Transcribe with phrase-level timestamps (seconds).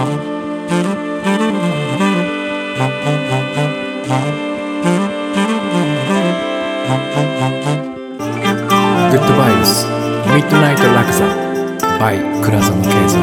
[0.00, 0.06] グ
[9.16, 11.26] ッドバイブスミッドナイトラクザ
[11.98, 13.20] by 倉園慶三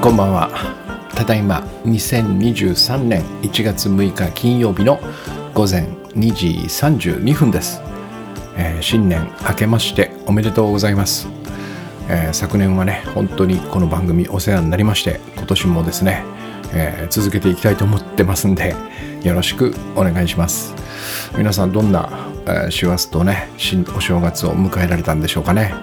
[0.00, 0.48] こんばんは
[1.14, 4.98] ただいま2023年1月6日金曜日の
[5.52, 5.82] 午前
[6.14, 7.82] 2時32分です、
[8.56, 11.28] えー新年明けましておめでとうございます、
[12.08, 16.24] えー昨年はね本当にこの番組お世話になりまして今年もですね、
[16.72, 18.74] えー続けていきたいと思ってますんで
[19.22, 20.74] よろしくお願いします。
[21.36, 22.08] 皆さんどんな、
[22.46, 23.48] えー師走とね
[23.96, 25.74] お正月を迎えられたんでしょうかね。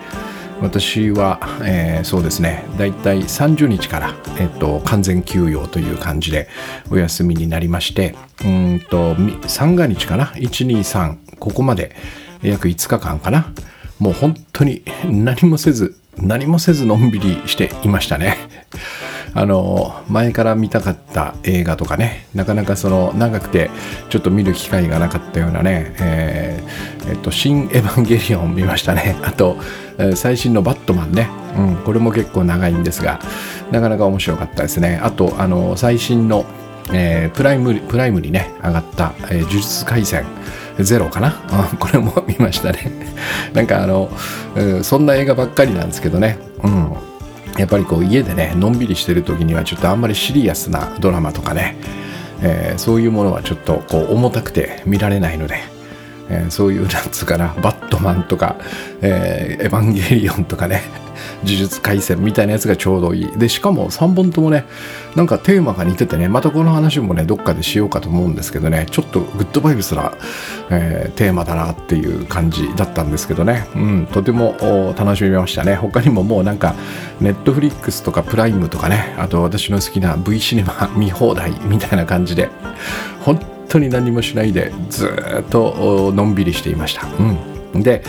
[0.61, 6.47] 私は、えーそうですねだいたい30日から、えっと完全休養という感じで
[6.89, 9.15] お休みになりましてうんと
[9.47, 11.95] 三が日かな？123ここまで
[12.41, 13.53] 約5日間かな？
[13.99, 18.37] もう本当に何もせず何もせずのんびりしていましたね。
[19.37, 22.25] あの前から見たかった映画とかね。
[22.33, 23.69] なかなかその長くて
[24.09, 29.17] ちょっと見る機会がなかったようなね「えーえっと、新エヴァンゲリオン」見ましたね。
[29.23, 29.57] あと、
[30.15, 33.19] 最新の「バットマンね」うん、これも結構長いんですが
[33.71, 34.99] なかなか面白かったですね。
[35.03, 36.45] あとあの最新の、
[36.93, 40.23] えープライムプライムにね上がった「えー呪術廻戦。
[40.79, 41.31] ゼロかな、
[41.79, 42.91] これも見ましたね。
[43.53, 44.09] なんかあの、
[44.55, 46.37] うんそんな映画ばっかりなんですけどね。
[46.63, 46.93] うん。
[47.57, 51.77] やっぱりこう家でねのんびりしてる時にはちょっとあんまりシリアスなドラマとかね、
[52.41, 55.59] えーそういうものはちょっとこう重たくて見られないので、
[56.29, 58.55] えーそういうなんつうかなバットマンとか、
[59.01, 60.81] えーエヴァンゲリオンとかね
[61.43, 63.37] 呪術廻戦みたいなやつがちょうどいい。
[63.37, 64.65] でしかも3本ともね
[65.15, 70.11] なんかテーマが似ててねまたこの話もねどっかでしようかと思うんですけどねちょっとグッドバイブスな、
[70.69, 75.75] えーテーマだなっていう感じだったんですけどね、うん、とても楽しみましたね。
[75.75, 76.75] 他にももうなんか
[77.21, 82.49] ネットフリックスとかプライムとかねあと私の好きな V シネマ 見放題みたいな感じで
[83.21, 83.39] 本
[83.69, 85.07] 当に何もしないでず
[85.39, 87.37] っとのんびりしていました、うん、
[87.81, 88.03] で、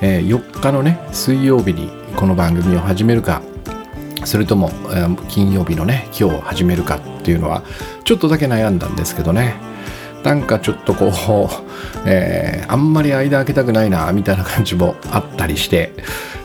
[0.00, 3.42] えー4日のね水曜日にこの番組を始めるか
[4.24, 7.62] それとも、えー金曜日のね今日始めるかっていうのは
[8.04, 9.54] ちょっとだけ悩んだんですけどね。
[10.22, 11.12] なんかちょっとこう、
[12.06, 15.92] えーあんまり間空けたくないなみたいな感じもあったりして、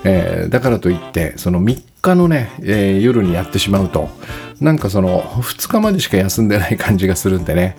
[0.03, 4.09] えーだからといってその3日のね、えー夜にやってしまうと。
[4.59, 7.78] なんかその2日までしか休んでない感じがするんでね。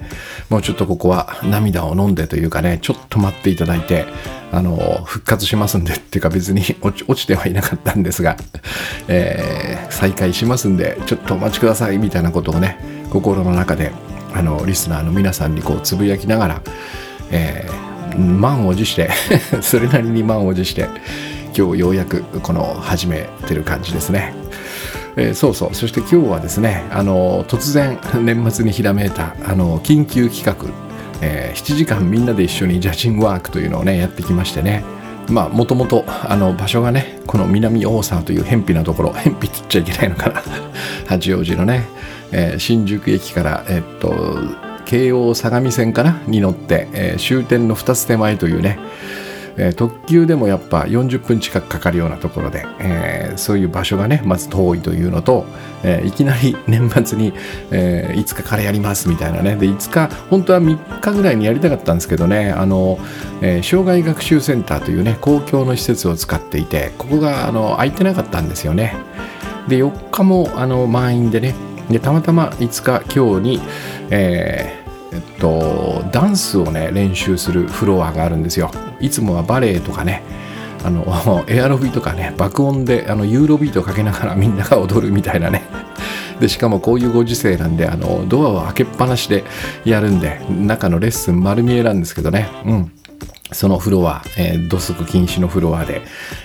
[0.49, 4.07] もうちょっとここは涙を飲んでというかねちょっと待っていただいて
[4.53, 8.37] あの復活しますんでっていうか別に落ちてはいなかったんですが、
[9.09, 12.79] えー再開しますんでちょっとお待ちくださいみたいなことをね
[13.11, 13.91] 心の中で
[14.33, 16.63] あのリスナーの皆さんにこうつぶやきながら、
[17.31, 19.11] えー満を持して
[19.61, 20.89] それなりに満を持して
[21.57, 24.35] 今日ようやくこの始めてる感じですね。
[25.17, 25.75] えーそうそう。
[25.75, 30.57] そして今日はですねあの突然年末にひらめいたあの緊急企画、
[31.23, 34.85] えー7時間みんなで一緒にジャジンワークというのをねやってきましてね。
[35.29, 40.43] まあもともとあの場所がねこの南大沢という偏僻なところ偏僻って言っちゃいけないのかな。
[41.07, 41.85] 八王子のね、
[42.33, 44.39] えー新宿駅からえっと
[44.87, 46.19] 京王相模線かな？
[46.27, 48.79] に乗って、えー終点の2つ手前というね
[49.59, 55.45] えー特急でもやっぱ40分近くかかるようなところで、えーそういう場所がねまず遠いというのと、
[55.83, 57.33] えーいきなり年末に、
[57.71, 59.57] えー5日からやりますみたいなね。
[59.57, 62.99] で5日本当は3日ぐらいにやりたかったんですけどねあの、
[63.43, 68.97] えー障害学習センターというね公共の施設を使っていてここがあの空いてなかったんですよね。
[69.69, 71.55] で4日もあの満員でね
[71.91, 73.61] でたまたま5日今日に、
[74.11, 78.71] えーえっと、ダンスをね練習するフロアがあるんですよ。
[79.01, 80.23] いつもはバレエとかね
[80.85, 85.63] あの エアロビとかね爆音であのユーロビートかけながらみんなが踊るみたいなね。
[86.41, 89.43] でしかもこういうご時世なんであのドアを開けっぱなしで
[89.85, 92.49] やるんで中のレッスン丸見えなんですけどね。
[92.65, 92.93] うん。
[93.51, 96.03] そのフロア、えー土足禁止のフロアで、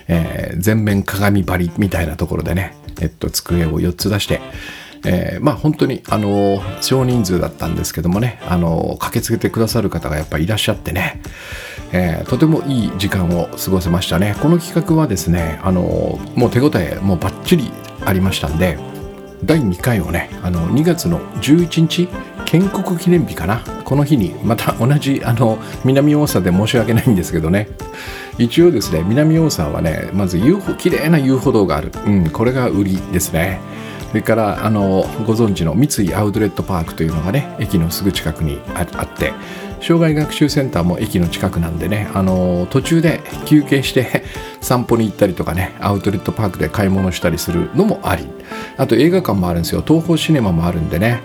[0.08, 4.42] えー全面鏡張りみたいなところでね、えっと、机を4つ出して、
[5.06, 11.22] えーまあ本当に、あのー少人数だったんですけどもね、あのー駆けつけてくださる方がやっぱりいらっしゃってね、
[11.94, 14.36] えーとてもいい時間を過ごせましたね。
[14.42, 17.72] この企画はですね、あのーもう手応えもうバッチリ
[18.04, 18.78] ありましたんで、
[19.46, 22.10] 第2回をねあの2月の11日
[22.46, 23.62] 建国記念日かな。
[23.86, 27.70] この日にまた同じあの南大沢で申し訳ないんですけどね。
[28.40, 33.62] 一応ですね南大沢はねまず UFO 綺麗な遊歩道がある、うん、これが売りですね。
[34.10, 39.34] それからあのご存知の三井アウトレットパークというのがね駅のすぐ近くにあって
[39.84, 44.24] 障害学習センターも駅の近くなんでね、あの途中で休憩して
[44.62, 48.28] 散歩に行ったりとかねアウトレットパークで買い物したりするのもあり。
[48.78, 49.84] あと映画館もあるんですよ。
[49.86, 51.22] 東宝シネマもあるんでね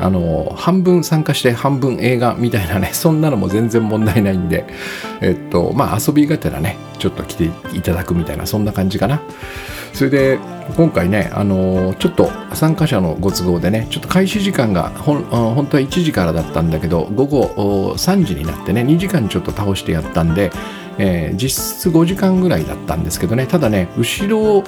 [0.00, 4.64] あの半分参加して半分映画みたいなね そんなのも全然問題ないんで
[5.20, 9.20] えっとまあ遊びがてらねちょっと来ていただくみたいなそんな感じかな。
[9.98, 10.38] それで
[10.76, 20.52] 今回ね、あのちょっと参加者のご都合でねちょっと開始時間がほん本当は1時からだったんだけど午後3時になってね2時間ちょっと倒してやったんで
[21.00, 24.62] えー、実質5時間ぐらいだったんですけどねただね後ろを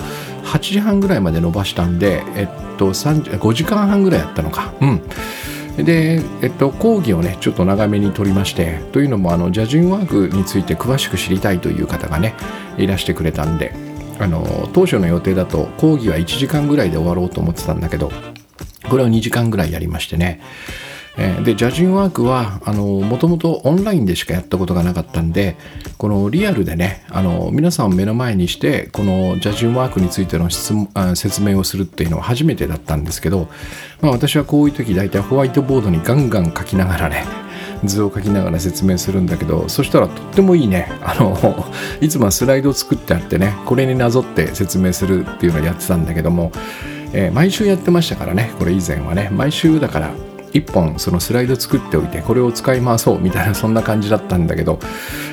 [0.44, 4.72] 8時半ぐらいまで伸ばしたんで、えっと、5時間半ぐらいやったのか。
[4.80, 5.02] うん。
[5.76, 12.34] で、えっと、講義をねちょっと長めに取りましてというのもあのジャジンワークについて詳しく知りたいという方がね
[12.76, 13.89] いらしてくれたんで
[14.20, 18.12] あの当初の予定だと講義は1時間ぐらいで終わろうと思ってたんだけど
[18.88, 20.40] これを2時間ぐらいやりましてね。
[21.44, 25.56] でジャジンワークはもともとオンラインでしかやったことがなかったんで
[25.98, 30.72] このリアルでねあの皆さんを目の前にしてこのジャジンワークについての質
[31.16, 33.48] 説明をするっていうのは初めてだったんですけど、
[34.00, 37.26] まあ、私はこういう時大体ホワイトボードにガンガン書きながらね
[37.84, 40.90] 図を書きながら説明するんだけどそしたらとってもいいね。
[41.02, 41.66] あの
[42.00, 46.52] いつもはスライドを作ってあってねこれになぞって説明するっていうのをやってたんだけども、
[47.12, 49.30] えー、毎週やってましたからねこれ以前はね。
[49.32, 50.10] 毎週だから
[50.52, 54.80] 1本そのスライド作っておいてこれを使い回そうみたいなそんな感じだったんだけど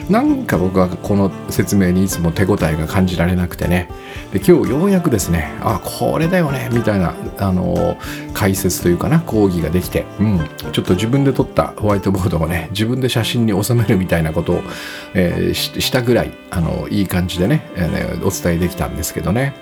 [0.09, 3.89] なんか僕はこの説明にいつも手応えが感じられなくてね。
[4.31, 7.97] で今日ようやくですねあこれだよねみたいなあの
[8.33, 10.39] 解説というかな講義ができて、うん、
[10.71, 14.61] ちょっと自分で撮ったホワイトボードをね自分で写真に収めるみたいなことを、
[15.13, 19.53] えー、したぐらいあのいい感じでね、えー、お伝えできたんですけどね。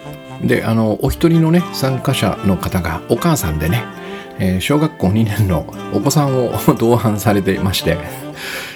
[0.43, 3.83] であのお一人のね参加者の方がお母さんでね
[4.39, 7.97] えー、小学校2年のお子さんを 同伴されていまして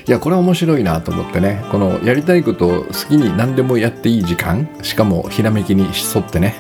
[0.08, 1.64] いやこれは面白いなと思ってね。
[1.72, 4.68] このやりたいことを好きに何でもやっていい時間。
[4.82, 6.56] しかもひらめきに沿ってね。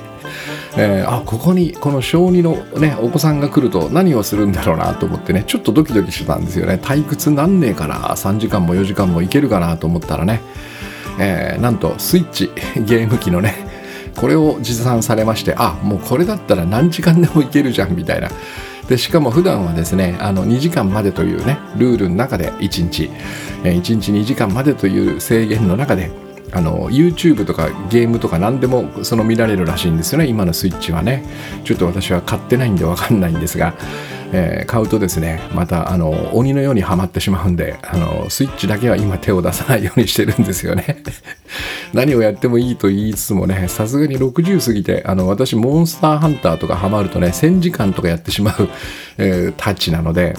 [0.77, 5.43] えー、あここにこの小2の、ね、お子さんが来ると何をするんだろうなと思ってね。
[5.47, 6.79] ちょっとドキドキしてたんですよね。
[6.81, 10.41] 退屈なんねえかな3時間も4時間もいけるかなと思ったらね、
[11.19, 13.55] えー、なんとスイッチゲーム機のね
[14.15, 18.29] これを持参されましてあもうこれだったら何時間でもいけるじゃんみたいな。
[18.89, 23.11] でしかも普段はですねあの2時間までというねルールの中で1日、
[23.63, 26.09] え1日2時間までという制限の中で
[26.51, 30.27] あの YouTube とかゲームとか何でもその見られるらしいんですよね。
[30.27, 31.23] 今のスイッチはね。
[31.63, 33.73] ちょっと私は買ってないんで分かんないんですが
[34.31, 41.03] えー、買うとですねまたあの鬼のようにはまってしまうんであのスイッチだけは今手を出さないようにしてるんですよね。
[41.93, 48.69] 何をやってもいいと言いつつもねさすがに60過ぎてあの私モンスターハンターとかハマるとね1000時間とかやってしまう、
[49.17, 50.35] えー、タッチなので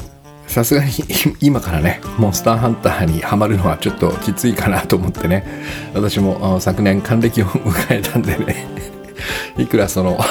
[0.50, 0.90] さすがに
[1.40, 5.46] 今からねモンスターハンターにはまるのはちょっときついかなと思ってね
[5.94, 8.66] 私も昨年還暦を迎えたんでね
[9.56, 10.18] いくらその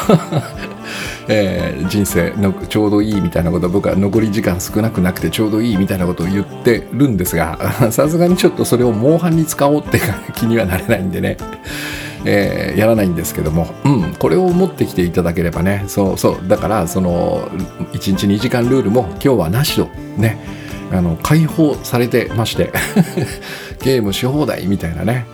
[1.31, 10.01] えー、人生のちょうどいいみたいなこと僕は残り時間少なくなくてちょうどいいみたいなことを言ってるんですがさすがにちょっとそれをモンハンに使おうって
[10.33, 11.38] 気にはなれないんでね。
[12.25, 17.48] えー、やらないんですけども、うん、これを持ってきていただければねそうそうだからその
[17.94, 19.86] 1日2時間ルールも今日はなしと
[20.18, 20.39] ね
[20.92, 22.71] あの解放されてまして
[23.81, 25.25] ゲームし放題みたいなね。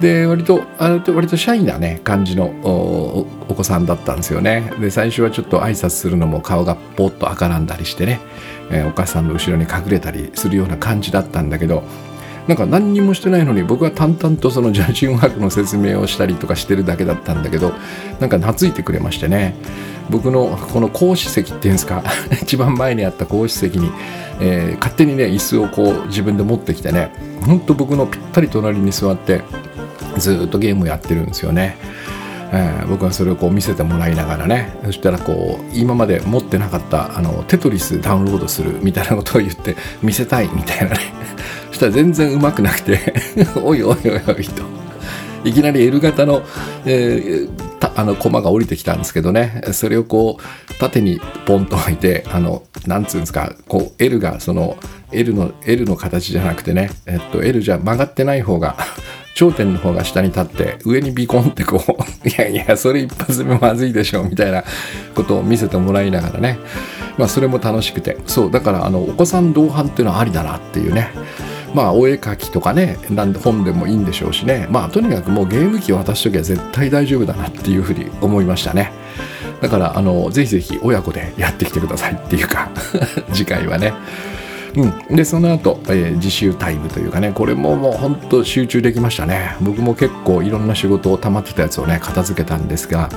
[0.00, 4.72] で割と割とシャイなね感じのお子さんだったんですよね。
[4.80, 8.20] で最初はちょっと挨拶するのも顔がポッと赤らんだりしてね、
[8.70, 11.84] えー、お母さんの後ろに隠れたりするような感じだったんだけど
[12.48, 17.72] なんか何にもしてないのに僕は淡々とそのジャジワークの説明をしたりとかしてるだけだったんだけど
[18.20, 19.54] なんか懐いてくれましてね。
[20.10, 22.02] 僕のこの講師席っていうんですか？
[22.42, 23.90] 一番前にあった講師席に、
[24.40, 27.10] えー、勝手にね椅子をこう自分で持ってきてね
[27.46, 29.42] ほんと僕のぴったり隣に座って
[30.18, 31.76] ずっとゲームやってるんですよね。
[32.54, 41.00] えー、僕はそれをこう見せてもらいながらねそしたらこう今まで持ってなかったあのテトリスダウンロードするみたいなことを言って見せたいみたいなね。
[41.82, 43.00] したら全然うまくなくて
[43.62, 44.62] おいおいおいおいと。
[45.44, 46.42] いきなり L 型の、
[46.84, 49.62] えー、あのコマが降りてきたんですけどね。
[49.72, 54.76] それをこう縦にポンと置いてあのなんつうんですかこう L がその
[55.10, 58.76] L の L の形じゃなくてね、えっと、L じゃ曲がってない方が
[59.34, 61.92] 頂点の方が下に立って上にビコンってこう
[62.28, 64.62] いやいやそれ一発目まずいでしょみたいな
[65.16, 66.58] ことを見せてもらいながらね。
[67.18, 68.16] まあそれも楽しくて。
[68.26, 71.10] そうだからあのお子さん同伴っていうのはありだなっていうね。
[71.74, 74.66] まあお絵描きとかねなん本でもいいんでしょうしね。
[74.70, 78.92] まあとにかくもうゲーム機を渡しときは絶対大丈夫だなっていうふうに思いましたね。
[79.60, 82.68] だからあのぜひぜひ親子でやってきてくださいっていうか
[83.32, 83.94] 次回はね。
[84.74, 89.56] うん、でその後、えー、自習タイムというかねこれももう本当集中できましたね。
[89.60, 93.10] 僕も結構いろんな仕事を溜まってたやつをね片付けたんですが、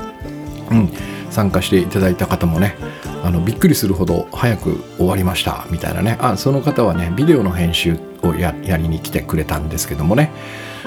[0.71, 0.89] うん、
[1.29, 2.75] 参加していただいた方もね
[3.23, 6.17] あのびっくりするほど早く終わりましたみたいなね。
[6.21, 10.31] あその方はねビデオの編集をやりに来てくれたんですけどもね。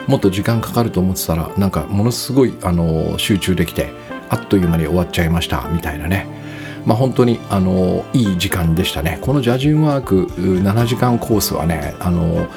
[0.07, 3.91] もっと時間かかると思ってたらなんかものすごいあの集中できて
[4.31, 6.38] あっという間に終わっちゃいましたみたいなね。
[6.85, 9.19] まあ、本当にあのいい時間でしたね。
[9.21, 12.49] このジャジンワーク7時間コースはねあの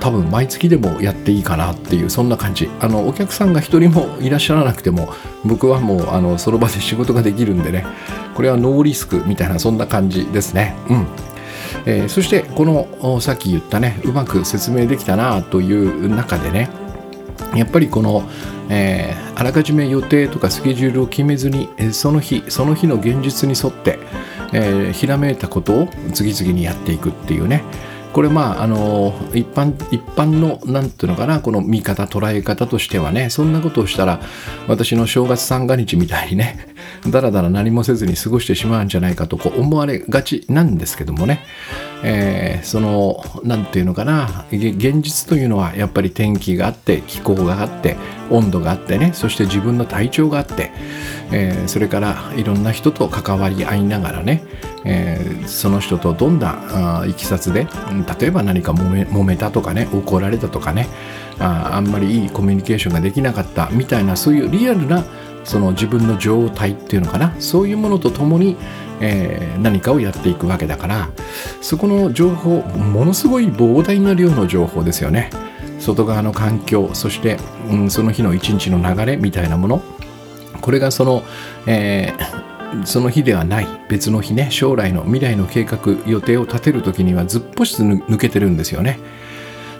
[0.00, 2.70] 多分毎月でもやっていいかなっていうそんな感じ。
[2.80, 5.08] あのお客さんが一人もいらっしゃらなくても
[5.44, 7.84] 僕はもうあのその場で仕事ができるんでね
[8.34, 10.76] これはノーリスクみたいなそんな感じですね。
[10.88, 11.06] うん。
[11.86, 16.70] えー、そしてこのさっき言ったねうまく説明できたなという中でね
[17.54, 18.22] やっぱりこの、
[18.68, 23.98] えー、あらかじめ予定とかスケジュールを決めずに、その日その日の現実に沿って、
[24.52, 27.62] えー、ひらめいたことを次々にやっていくっていうね。
[28.12, 34.20] これまああの一般一般の何ていうのかなこの見方捉え方としてはねそんなことをしたら
[34.68, 36.71] 私の正月三が日みたいにね
[37.08, 41.44] だらだら何もせずに過ごしてしまうんじゃないかとこう思われがちなんですけどもね、
[42.04, 44.44] えー、その何て言うのかな。
[44.50, 47.96] 現実というのはやっぱり天気があって気候があって
[48.30, 49.12] 温度があってね。
[49.14, 50.70] そして自分の体調があって、
[51.32, 54.44] えー、それからいろんな人と関わり合いながらね、
[54.84, 57.66] えー、その人とどんないきさつで
[58.20, 59.88] 例えば何か揉めたとかね。
[59.92, 60.88] 怒られたとかね。
[61.38, 65.04] ああんまりいいコミュニケーションができなかったみたいなそういうリアルな
[65.44, 67.34] その自分の状態っていうのかな？
[67.40, 68.56] そういうものとともに、
[69.00, 71.10] えー、何かをやっていくわけだから
[71.60, 75.30] そこの情報ものすごい膨大な量の情報ですよね。
[75.80, 79.82] 外側の環境そして、うん、その日の一日の流れみたいなもの。
[80.60, 81.24] これがその、
[81.66, 89.00] えー、その日ではない別の日ね将来の未来の計画予定を立てる時にはずっぽし抜けてるんですよね。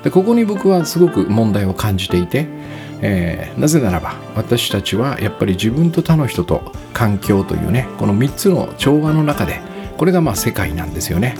[0.02, 2.48] でここに僕はすごく問題を感じていて
[3.02, 9.60] えー、なぜならば私たちはやっぱり自分と他の人と環境というねこの3つの調和の中で
[9.98, 11.34] これがまあ世界なんですよね、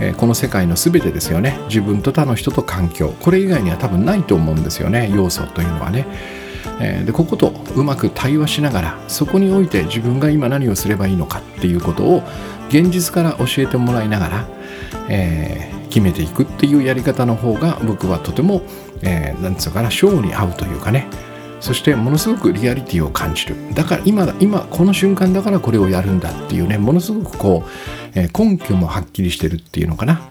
[0.00, 1.58] えー、この世界の全てですよね。
[1.68, 3.14] 自分と他の人と環境。
[3.20, 5.10] これ以外には多分ないと思うんですよね。
[5.14, 6.06] 要素というのはね、
[6.80, 12.22] えー、でこことうまく対話しながらそこにおいて自分が今何をすればいいのかっていうことを
[12.68, 14.48] 現実から教えてもらいながら、
[15.08, 18.62] え、決めていくっていうやり方の方が僕はとても
[19.04, 21.06] えー、なんつうかな、ショーに合うというかね、
[21.60, 23.56] そしてものすごくリアリティを感じる。
[23.74, 30.30] だから今、今、この瞬間だからこれをやるんだっていうね、ものすごくこう、えー、根拠もはっきりしてるっていうのかな。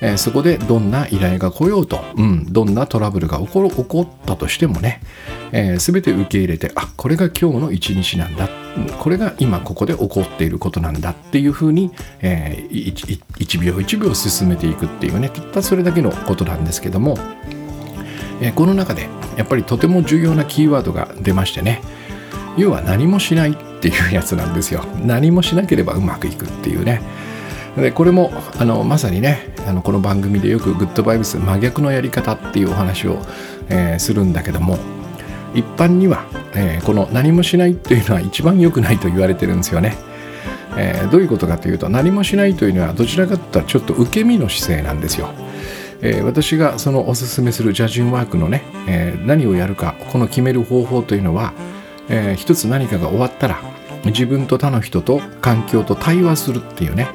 [0.00, 5.00] えー、そこでどんな依頼が来ようと、うん、どんなトラブルが起こ起こったとしてもね、
[5.50, 8.48] えー、全て受け入れて、あ、これが今日の一日なんだ。
[9.00, 12.94] これが今ここで起こっていることなんだっていうふうに、えー、
[13.38, 17.18] 1秒1秒進めていくっていうね、たったそれだけのことなんですけども、
[18.40, 21.82] えこの中でやっぱりとても重要なキーワードが出ましてね。
[22.56, 24.84] 要は何もしないっていうやつなんですよ。
[25.04, 27.00] 何もしなければうまくいくっていうね。
[27.76, 33.18] でこれもあのまさにねあのこの番組でよくグッドバイブス真逆のやり方っていうお話を、
[33.68, 34.78] えー、するんだけども
[35.54, 39.96] 一般には、えー、この何もしないっていうのは一番良くないと言われてるんですよね、
[40.76, 45.32] えー、どういうことかというと何もしないというのはどちらかというとちょっと受け身の姿勢なんですよ。
[46.00, 51.52] えー、私がそのおすすめするジャジンワークのね、えー、何をやるかこの決める方法というのは、
[52.08, 53.60] えー、一つ何かが終わったら
[54.04, 57.08] 自分と他の人と環境と対話するっていうね、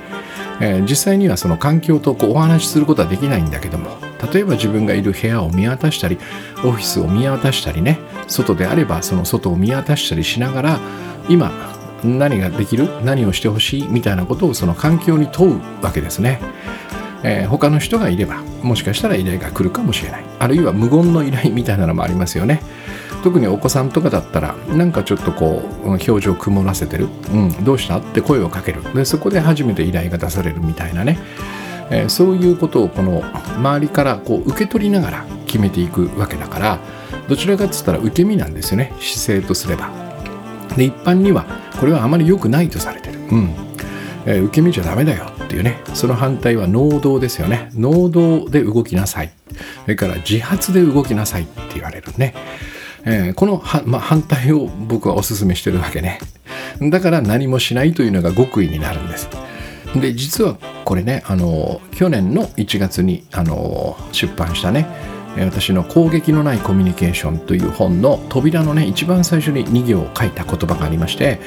[0.60, 3.98] えー、実際にはその環境とこうお話しすることはできないんだけども
[4.34, 6.18] 例えば自分がいる部屋を見渡したり
[6.66, 10.80] オフィスを見渡したりね外であればその外を見渡したりしながら
[11.30, 11.52] 今
[12.04, 12.90] 何ができる？
[13.06, 13.88] 何をしてほしい？
[13.88, 16.42] みたいなことをその環境に問うわけですね。
[17.24, 20.24] えー、他の人がいればもしかしたら依頼が来るかもしれない。
[20.40, 22.62] あるいは無言の依頼みたいなのもありますよね。
[23.24, 28.00] 特にお子さんとかだったらなんかちょっとこう表情曇らせてる、うん、どうした？
[28.00, 28.82] って声をかける。
[28.94, 31.18] でそこで初めて依頼が出されるみたいなね、
[31.90, 33.24] えー、そういうことをこの
[33.56, 36.80] 周りからこう受け取りながら決めていくわけだから
[37.30, 38.92] どちらかっつったら受け身なんですよね。
[39.00, 39.90] 姿勢とすれば。
[40.76, 41.46] で一般には
[41.80, 43.56] これはあまり良くないとされてる、うん。
[44.26, 47.70] え、受け身じゃダメだよっていうねその反対は能動ですよね。
[47.74, 49.32] 能動で動きなさい。
[49.84, 52.34] それから自発で動きなさいって言われるね、
[53.06, 56.20] えー、このは、まあ、反対を僕はお勧めしてるわけね。
[56.82, 59.30] だから何もしないというのが極意になるんです。
[59.96, 64.88] で実はこれねあの去年の1月にあの出版したね
[65.38, 71.40] 私の攻撃のないコミュニケーションという本の扉のね一番最初に2行を書いた言葉がありまして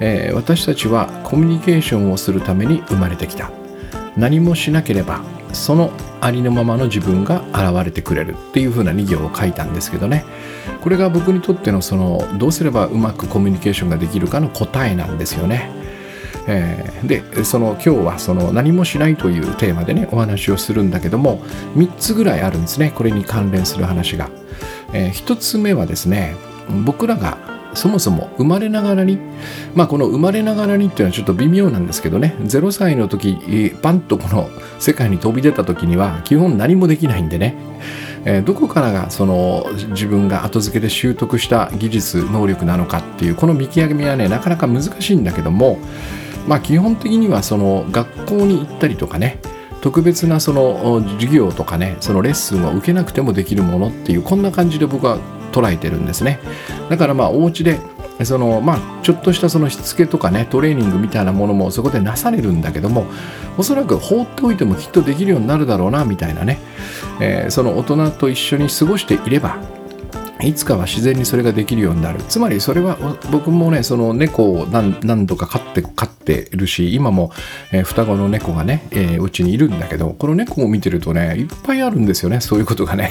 [0.00, 3.50] え、私たちはコミュニケーションをするために生まれてきた
[4.16, 10.24] 何もしなければそのありのままの自分が現れてくれるっていう風な2行を書いたんですけどね
[10.82, 15.70] これが僕にとってのそのどうすればうまくコミュニケーションができるかの答えなんですよね。
[16.48, 21.42] えー、でその今日はその何もしないというテーマでねお話をするんだけども
[21.76, 24.30] 3つぐらいあるんですねこれに関連する話が。
[24.94, 26.34] えー、1つ目はですね
[26.86, 27.36] 僕らが
[27.74, 29.18] そもそも生まれながらに
[29.74, 37.56] まあこの生まれながらにっていうのはちょっと微妙なんですけどね0歳の時パンとこの世界に飛び出た時には基本何もできないんでね、
[38.44, 45.78] どこからがその自分が後付けで習得した技術能力なのかっていうこの見極めはねなかなか難しいんだけども
[46.46, 49.38] まあ基本的にはその学校に行ったりとかね
[49.80, 55.18] 特別なその授業とかねそのレッスンを受けなくてもできるものっていうこんな感じで僕は
[55.52, 56.40] 捉えてるんですね。
[56.88, 57.78] だからまあお家で
[58.24, 63.06] そのまあちょっとしたそのしつけとかねトレーニングみたいなものもそこでなされるんだけども
[63.56, 66.58] おそらく放っておいてもきっとできるようになるだろうなみたいなね、
[67.20, 69.58] えー、その大人と一緒に過ごしていれば
[70.40, 72.20] いつかは自然にそれができるようになる。
[72.28, 72.96] つまりそれは
[73.30, 77.32] 僕もねその猫を何度か飼って飼ってるし今も、
[77.72, 78.88] えー、双子の猫がね
[79.20, 83.10] うち、にいるんだけどこの猫を見てるとねいっぱいあるんですよねそういうことがね。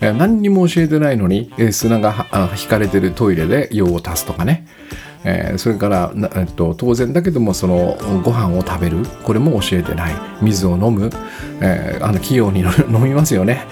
[0.00, 2.26] 何にも教えてないのに砂が
[2.60, 4.66] 引かれてるトイレで用を足すとかね。
[5.24, 8.98] えー、それから、えっと、当然だけどもそのご飯を食べる。
[9.22, 10.14] これも教えてない。
[10.42, 11.10] 水を飲む、
[11.60, 13.66] えー、あの器用に 飲みますよね。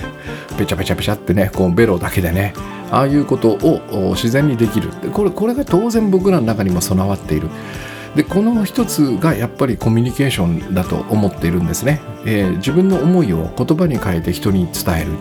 [0.57, 1.51] ペチャペチャペチャってね。
[1.55, 2.55] こうベロだけでね。
[2.91, 4.91] ああいうことを自然にできる。
[5.13, 7.49] これこれが当然僕らの中にも備わっている。
[8.17, 15.13] でこの一つがやっぱりコミュニケーションだと思っているんですね、えー、自分の思いを言葉に変えて人に伝える。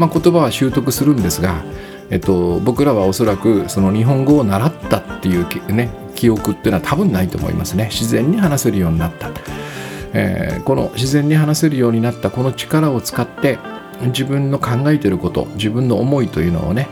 [0.00, 1.62] まあ、言葉は習得するんですが、
[2.10, 7.88] えっと、僕らはおそらくその日本語を習ったっていう、ね、記憶っていうのは多分ないと思いますね。
[7.90, 9.30] 自然に話せるようになった、
[10.12, 13.58] えー、この自然に話せるようになったこの力を使って
[14.02, 16.88] 自分の考えてること自分の思いというのをね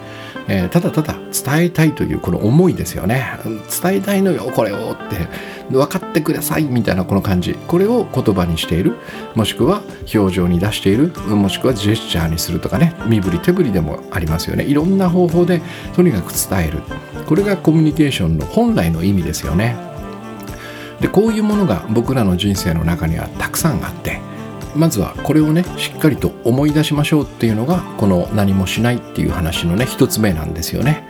[0.49, 3.39] えー、ただただ伝えたいというこの思いですよね。
[3.83, 5.29] 伝えたいのよこれをって
[5.71, 7.55] 分かってくださいみたいなこの感じ。
[7.55, 8.97] これを言葉にしている。
[9.35, 9.83] もしくは
[10.15, 11.09] 表情に出している。
[11.09, 12.95] もしくはジェスチャーにするとかね。
[13.07, 14.65] 身振り手振りでもありますよね。
[14.65, 15.63] いろんな方法で
[15.95, 16.81] とにかく伝える。
[17.27, 19.77] これがコミュニケーションの本来の意味ですよね。
[21.01, 24.21] でこういうものが僕らの人生の中にはたくさんあって
[24.77, 31.07] まずはこれをねしっかりと思い出しましょうっていうのがこの何もしないっていう話のね一つ目なんですよね、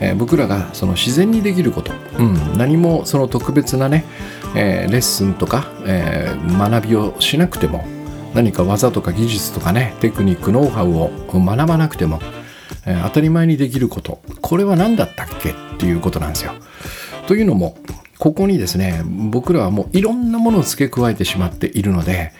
[0.00, 4.04] えー、僕らがその自然にできること、うん、何もその特別なね、
[4.54, 7.84] えー、レッスンとか、えー、学びをしなくても
[8.34, 12.20] 何か技とか技術とかねテクニックノウハウを学ばなくても、
[12.84, 16.52] え当たり前にできることこれは何だったっけっていうことなんですよ。
[17.26, 17.78] というのも
[18.18, 22.32] ここにですね僕らはもういろんなものを付け加えてしまっているので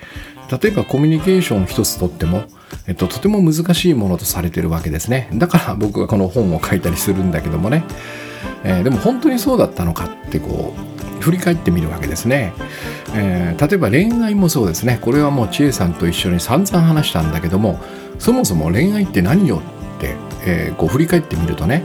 [0.50, 2.44] 例えばコミュニケーション一つとっても、
[2.86, 5.28] えっと、とても難しいものとされてるわけですね。
[5.34, 7.84] だから僕がこの本を書いたりするんだけどもね、
[8.64, 10.74] えー、でも本当にそうだったのかってこ
[11.18, 12.52] う振り返ってみるわけですね、
[13.14, 14.98] えー、例えば恋愛もそうですね。
[15.02, 17.78] これはもう千恵さんと一緒に散々話したんだけども
[18.18, 19.62] そもそも恋愛って何よ
[19.98, 21.84] って、えー、こう振り返ってみるとね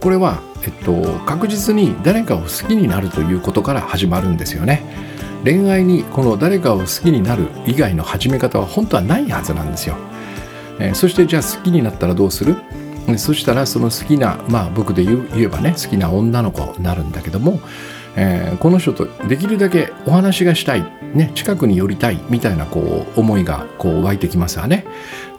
[0.00, 4.82] これは、えっと、確実に誰かを好きになるということから始まるんですよね。
[5.44, 9.96] 恋愛にこの誰かを好きになる以外の始め方は本当はないはずなんですよ。
[10.78, 12.56] えー、そしてじゃあ好きになったらどうする？
[13.16, 17.60] そしたらその好きなまあ僕で言えばね好きな女の子になるんだけども、
[18.14, 24.86] えー、この人とできるだけお話がしたい、ね、近くに寄りたいみたいなこう思いがこう湧いてきますわね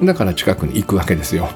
[0.04, 1.50] だから近くに行くわけですよ。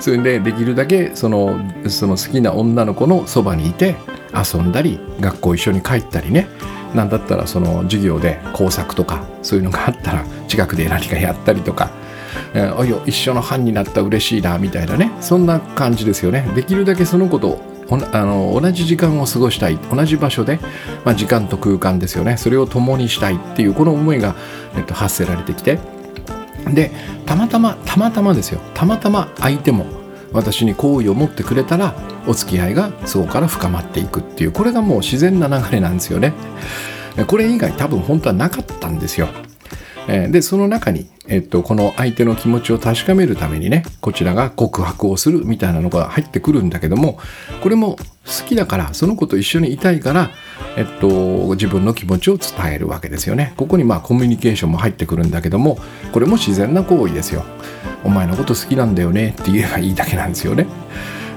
[0.00, 3.96] それでできるだけそのその好きな女の子のそばにいて
[4.32, 6.46] 遊んだり学校一緒に帰ったりね
[6.94, 11.90] なんだったらその授業で工作とかそういうのがあったら近くで何かやったりとか
[12.54, 16.48] 「えおいよ一緒の班になった嬉しいな」みたいなねそんな感じですよね。
[16.54, 17.60] できるだけその子と
[18.12, 19.78] あの同じ時間を過ごしたい。
[19.90, 20.60] 同じ場所で、
[21.04, 22.36] まあ、時間と空間ですよね。
[22.36, 24.34] それを共にしたいっていうこの思いが、
[24.76, 25.78] えっと、発せられてきて。
[26.74, 26.90] で
[27.24, 28.60] たまたまたまたまですよ。
[28.74, 29.86] たまたま相手も
[30.32, 31.94] 私に好意を持ってくれたら
[32.26, 36.34] お付き合いがそこから深まっていくっていうこれがもう自然な流れなんですよね。
[37.26, 39.28] これ以外多分本当はなかったんですよ。
[40.08, 47.18] でその中に、えっと、この相手の気持ちを確かめるためにねこちらが告白をするみたいなのが入ってくるんだけども
[47.62, 50.30] これも好きだからその子と一緒にいたいから、
[50.76, 55.78] えっと、自分の気持ちを伝えるわけですよねここにまあコミュニケーションも入ってくるんだけども
[56.12, 57.44] これも自然な行為ですよ
[58.04, 60.66] お前のこと好きなんだよねって言えばいいだけなんですよね。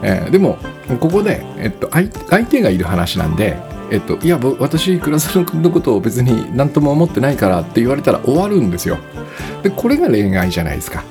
[0.03, 0.57] えー、でも
[0.99, 2.09] ここで、えっと、相
[2.45, 3.57] 手がいる話なんで、
[3.91, 8.97] えっと、いや私倉園君のことを別に何とも思ってないからって言われたら終わるんですよ。
[9.63, 11.03] でこれが恋愛じゃないですか。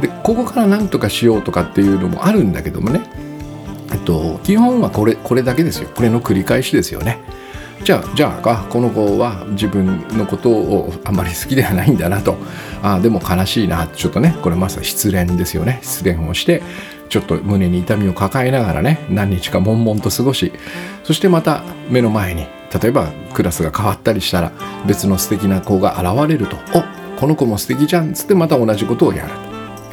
[0.00, 3.02] でここから何とかしようとかっていうのもあるんだけどもね。
[3.92, 5.90] えっと基本はこれこれだけですよ。
[5.92, 7.20] これの繰り返しですよね。
[7.82, 12.36] じゃあじゃあこの子は自分のことをあんまり好きではないんだなと。
[12.84, 15.80] あでも悲しいなちょっとねこれまさに失恋ですよね。
[15.82, 16.62] 失恋をして
[17.12, 20.50] ちょっと胸に痛みを抱えながらね何日か悶々と過ごし
[21.04, 22.46] そしてまた目の前に
[22.80, 24.50] 例えばクラスが変わったりしたら
[24.86, 26.82] 別の素敵な子が現れると「お
[27.20, 29.28] この子も素敵じゃん」つってまた同じことをや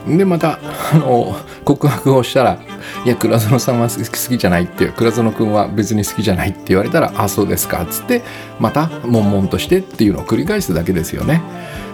[0.08, 0.60] るでまた
[0.94, 2.58] あの告白をしたら
[3.06, 8.22] 「いや倉園さんは好きじゃない」っていう倉園君は別に好きじゃないって言われたら「あそうですか」つって
[8.62, 11.42] また悶々としてっていうのを繰り返すだけですよね。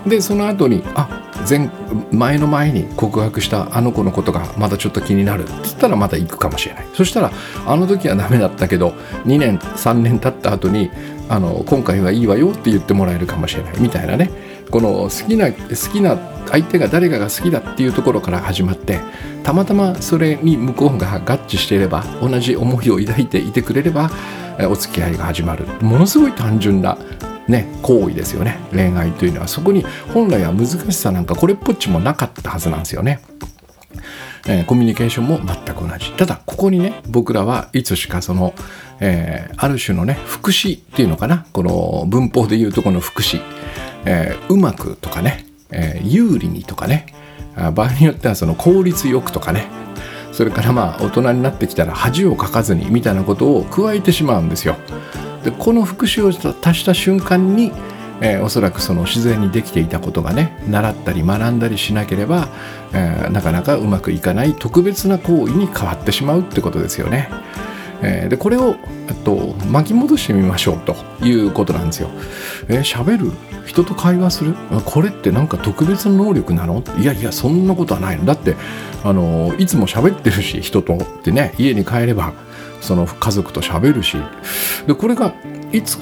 [0.06, 1.70] でその後にあ前
[2.12, 5.44] 前の前に告白したあの子のことがまだちょっと気になる。
[5.44, 6.86] って言ったらまた行くかもしれない。
[6.94, 7.32] そしたら
[7.66, 8.90] あの時はダメだったけど
[9.26, 10.92] 2年3年経った後に
[11.30, 13.80] あの今回はいいわよって言ってもらえるかもしれない。
[13.80, 14.32] みたいなね。
[14.72, 16.18] この好きな好きな
[16.50, 19.00] 相手が誰かが好きだっていうところから始まって
[19.44, 24.10] たまたまそれに向こうが合致していれば同じ思いを抱いていてくれれば
[24.70, 25.66] お付き合いが始まる。
[25.82, 26.98] ものすごい単純な
[27.48, 28.58] ね、行為ですよね。
[28.72, 33.20] 恋愛というのはそこに本来は難しさなんかこれっぽっちもなかったはずなんですよね。
[34.48, 36.12] えー、コミュニケーションも全く同じ。
[36.14, 38.54] ただここにね僕らはいつしかその、
[39.00, 41.46] えー、ある種のね副詞っていうのかな。
[41.52, 43.42] この文法でいうとこの副詞、
[44.06, 47.08] えー、うまくとかね、え有利にとかね。
[47.74, 49.68] 場合によってはその効率よくとかね。
[50.32, 54.76] それからまあ大人になってきたら恥をかかずにみたいなことを加えてしまうんですよ。
[55.46, 57.72] でこの復習を足した瞬間に、
[58.20, 62.50] えー、おそらくその自然にできていたことがね習ったり学んだりしなければ、
[62.94, 67.30] えー、なかなかうまくいかない特別な行為に変わってしまうってことですよね。
[68.02, 68.76] えー、でこれを
[69.24, 72.10] と巻き戻してみましょうということなんですよ。
[72.68, 73.32] えー、喋る？
[73.66, 74.56] 人と会話する？
[74.86, 76.84] これって何か特別な能力なの？
[76.98, 78.56] いやいやそんなことはないのだって
[79.04, 82.34] あのいつも喋ってるし人とってね家に帰れば
[82.86, 84.18] その家族と喋るし
[84.88, 85.34] でこれが
[85.72, 85.98] いつ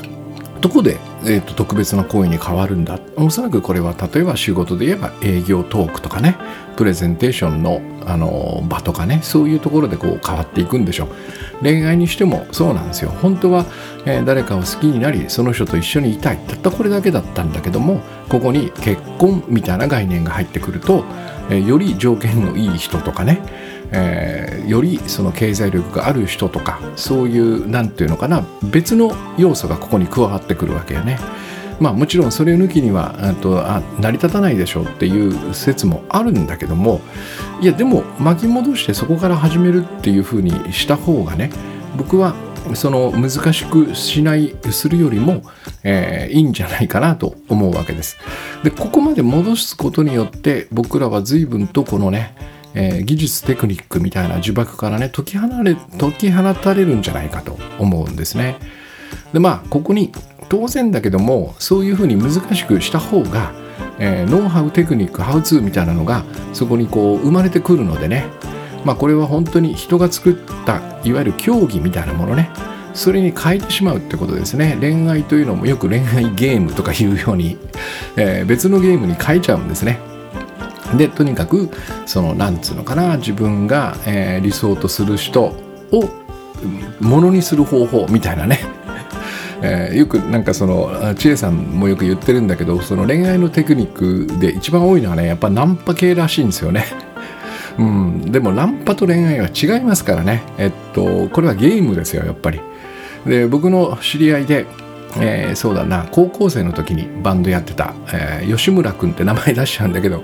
[0.64, 2.98] どこで、えーと、特別な行為に変わるんだ。
[3.18, 6.38] おそらくこれは例えば仕事で言えば営業トークとかね。
[6.78, 9.20] プレゼンテーションのあの場とかね。
[9.24, 11.08] そういうところでこう変わっていくんでしょう。
[11.62, 13.12] 恋愛にしてもそうなんですよ。
[13.12, 13.66] 本当は、
[14.06, 16.38] えー、誰かを好きになりその人と一緒にいたい。
[16.38, 21.04] たったこれだけだったんだけどもここに結婚みたいな概念が入ってくると、
[21.50, 23.42] えー、より条件のいい人とかね。
[23.94, 31.20] えー、よりその経済力がある人とかそういう何て言うのかな別の要素がここに加わってくるわけよね。
[31.80, 37.02] まあもちろんそれ抜きにはとあ成り立たないでしょうっていう説もあるんだけども
[37.62, 41.50] いやでも巻き戻してそこから始めるっていうふうにした方がね
[41.98, 42.36] 僕は
[42.76, 45.42] その難しくしないするよりも、
[45.84, 48.18] えー、いいんじゃないかなと思うわけです。
[48.64, 52.36] でここまで戻すことによって僕らは随分とこのね
[52.74, 58.58] えー、技術テクニックみたいな呪縛からね解き放れ解き放たれるんじゃないかと思うんですね。
[59.32, 60.12] でまあここに
[60.50, 63.52] 当然だけどもそういうふうに難しくした方が、
[64.00, 68.26] えー、ノウハウテクニックハウツーみたいなのがそこにこう生まれてくるのでね。
[68.86, 72.50] まあこれは本当に人が作ったいわゆる競技みたいなものね。
[72.94, 74.78] それに変えてしまうってことですね。
[74.80, 77.58] 恋愛というのもよく恋愛ゲームとかいうように、
[78.18, 80.13] えー、別のゲームに変えちゃうんですね。
[80.98, 81.70] でとにかく
[82.06, 86.10] そのなんつうのかな自分が、えー、理想とする人を
[87.00, 88.60] ものにする方法みたいなね
[89.66, 96.86] えー、よくなんかその千恵さんもよく言ってるんだけどその恋愛のテクニックで一番多いのはねやっぱナンパ系らしいんですよね。
[97.80, 100.44] うん、でもナンパと恋愛は違いますからね。
[100.58, 102.60] えっとこれはゲームですよやっぱり。
[103.26, 104.66] で僕の知り合いで
[105.20, 106.08] えー、そうだな。
[106.12, 110.24] 高校生の時にバンドやってた、えー、吉村君って名前出しちゃうんだけど、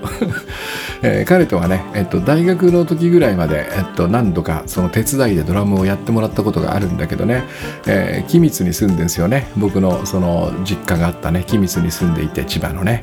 [1.02, 7.44] えー、彼とはね、えっと、大学の時ぐらいまで、えっと、何度かその手伝いでドラムをやってもらったことがあるんだけどね、
[7.86, 9.48] えー、君津に住んでんですよね。
[9.56, 11.44] 僕のその実家があったね。
[11.46, 13.00] 君津に住んでいて千葉のね、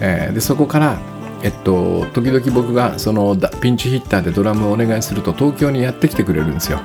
[0.00, 0.96] えー、でそこから
[1.42, 6.80] えっと、時々僕がそのピンチヒッターでドラムをお願いすると東京にやってきてくれるんですよ。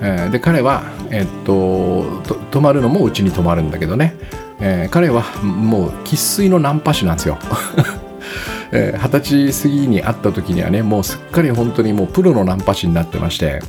[0.00, 4.14] えー、で彼は、えっと、泊まるのもうちに泊まるんだけどね、
[4.60, 7.38] えー、彼はもう生粋のナンパ師なんですよ。
[8.70, 13.60] 二十、歳過ぎに会った時にはねもうすっかり本当にもうプロのナンパ師になってまして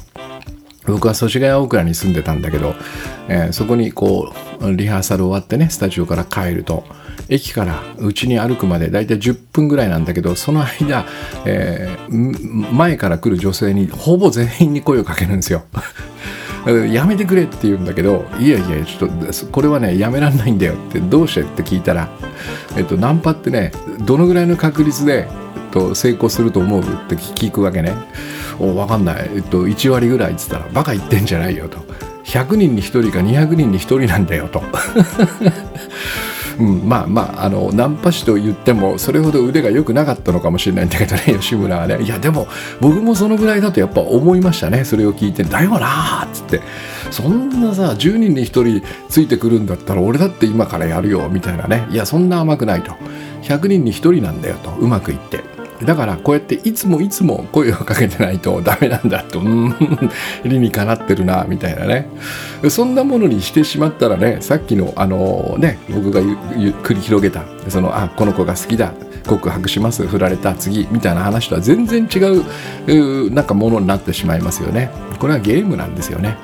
[0.90, 2.76] 僕は祖師ヶ谷大倉に住んでたんだけど、
[3.28, 6.84] えー、そこにこうリハーサル終わってねスタジオから帰ると
[7.30, 11.06] 駅から家に歩くまでだいたい10分ぐらいなんだけどその間、
[11.46, 15.64] えー、前から来る女性にほぼ全員に声をかけるんですよ。
[16.92, 22.10] やめてくれって言うんだけどいやいやちょっとこれはねやめらんないんだよってどうしてって聞いたら、
[22.76, 23.72] えっと、ナンパってね
[24.06, 25.28] どのぐらいの確率で、え
[25.70, 27.94] っと、成功すると思うって聞くわけね
[28.60, 31.80] お分かんない、えっと、1割ぐらいっつったらバカ言ってんじゃないよと。
[32.26, 34.62] 100人に1人か200人に1人なんだよと。
[36.60, 42.02] うん、まあまああのナンパ師と言ってもそれほど腕が良くなかったのかもしれないんだけどね吉村はね。
[42.02, 42.48] いやでも
[42.82, 45.44] 僕もそのぐらいだとやっぱ思いましたねそれを聞いて。
[45.44, 46.62] だよなっつって。
[47.12, 51.88] そんなさ10人に1人ついてくるんだったら俺だって今からやるよみたいなね。
[51.92, 52.92] いやそんな甘くないと。
[53.44, 55.59] 100人に1人なんだよとうまくいって。
[55.84, 59.76] だからこうやっていつもいつも声をかけてないとダメなんだと、うん、
[60.44, 62.10] 理にかなってるな、みたいなね。
[62.70, 68.94] そんなものにしてしまったらね、さっきのあのね、僕が繰り広げた、その、あ、この子が好きだ、
[69.28, 72.20] 告白します、振られた、次、みたいな話とは全然違
[72.88, 74.92] う、なんかものになってしまいますよね。
[75.20, 76.38] これはゲームなんですよね。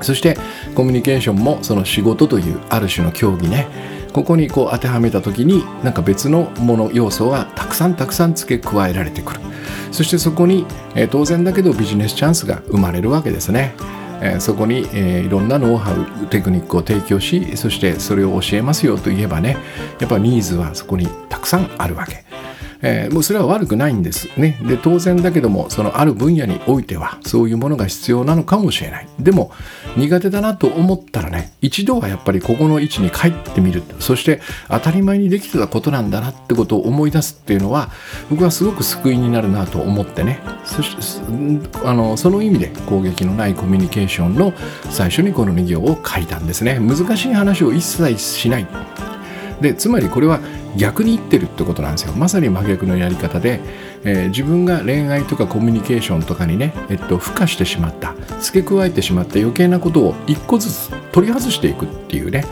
[0.00, 0.36] そして
[0.74, 3.68] コミュニケーションもその仕事というある種の競技ね。
[4.12, 9.40] ここにこう当てはめた時になんか別のもの要素がたくさんたくさん付け加えられてくる。
[9.90, 13.74] そしてそこに、え、当然だけどビジネスチャンスが生まれるわけですね、
[14.22, 19.58] え、そこに、え、いろんなノウハウテクニックを提供しそしてそれを教えますよといえばね
[20.00, 22.24] やっぱニーズはそこにたくさんあるわけ。
[22.82, 24.58] えー、もうそれは悪くないんですね。
[24.62, 29.08] で当然だけどもそのある分野においてはそういうものが必要なのかもしれない。
[29.18, 29.52] でも
[29.96, 33.82] 苦手だなと思ったらね一度はやっぱりここの位置に帰ってみる。
[34.00, 37.90] そして当たり前にできてたことなんだなってことを思い出すっていうのは
[38.30, 40.40] 僕はすごく救いになるなと思ってね。
[40.64, 40.96] そし
[41.84, 44.52] あのその意味で攻撃のないコミュニケーションの
[44.90, 46.78] 最初にこの2行を書いたんですね。
[46.80, 48.66] 難しい話を一切しない。
[49.62, 50.40] でつまりこれは
[50.76, 52.12] 逆に言ってるってことなんですよ。
[52.12, 53.60] まさに真逆のやり方で、
[54.04, 58.14] えー、自分が恋愛とかコミュニケーションとかにね、えっと、付加してしまった。
[58.40, 59.38] 付け加えてしまった。
[59.38, 62.44] 余計なことを一個ずつ取り外していくっていうね、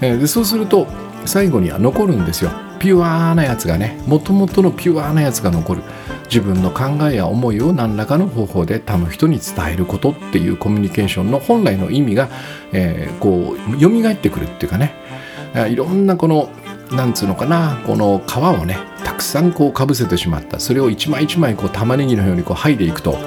[0.00, 0.86] えー、でそうすると
[1.24, 2.50] 最後には残るんですよ。
[2.78, 4.02] ピュアなやつがね。
[4.06, 5.82] もともとのピュアなやつが残る。
[6.24, 12.28] 自分の考えや思いを何らかの方法で他の人に伝えることっていうコミュニケーションの本来の意味が、
[12.72, 14.94] えー、こう蘇ってくるっていうかね。
[15.54, 16.48] いろんなこの
[16.90, 20.60] なんつうのかなこの皮をねたくさんこうかぶせてしまった。
[20.60, 23.18] それを一枚一枚こう玉ねぎのようにこう剥いでいくと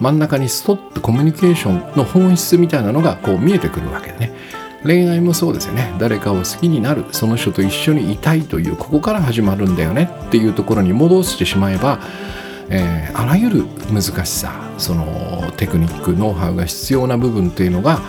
[0.00, 4.32] 真ん中にストッとコミュニケーションの本質みたいなのがこう見えてくるわけでね。
[4.84, 5.94] 恋愛もそうですよね。
[5.98, 7.06] 誰かを好きになる。
[7.12, 10.10] その人と一緒にいたいというここから始まるんだよね。
[10.26, 12.00] っていうところに戻してしまえば、
[12.68, 18.00] えー、あらゆる難しさそのテクニックノウハウが必要な部分っていうのが、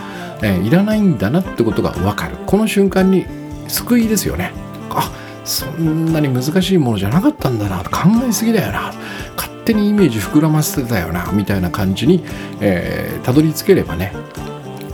[0.42, 2.36] えー、いらないんだなってことが分かる。
[2.46, 3.26] この瞬間に
[3.68, 4.52] 救いですよね。
[4.90, 5.10] あ
[5.44, 7.84] そんなに難しいものじゃなかったんだな。
[7.84, 8.92] 考えすぎだよな。
[9.36, 11.30] 勝手にイメージ膨らませてたよな。
[11.32, 12.24] みたいな感じに、
[12.60, 14.12] えー、たどり着ければね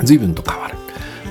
[0.03, 0.77] 随分と変わる。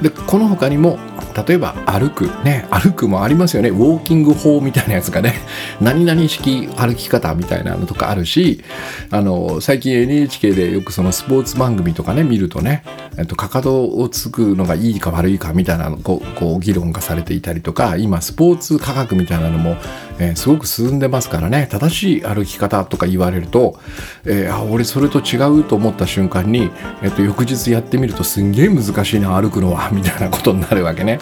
[0.02, 0.98] でこの他にも
[1.34, 2.26] 例えば歩く。
[2.44, 3.70] ね歩くもありますよね。
[3.70, 5.36] ウォーキング法みたいなやつがね。
[5.82, 8.64] 何々式歩き方みたいなのとかあるし
[9.10, 12.84] あの最近 NHK でよくそのスポーツ番組とかね見るとね、
[13.18, 19.78] えっと、かかとをつくのがいいか悪いかみたいなのこうこう議論がされていたりとか今スポーツ科学みたいなのも、
[20.22, 21.68] えー、すごく進んでますからね。
[21.72, 23.80] 正しい歩き方とか言われると、
[24.24, 26.70] えー、あ俺それと違うと思った瞬間に、
[27.02, 31.20] えっと、翌日やってみるとすんげえ難しいな歩くのは みたいなことになるわけね。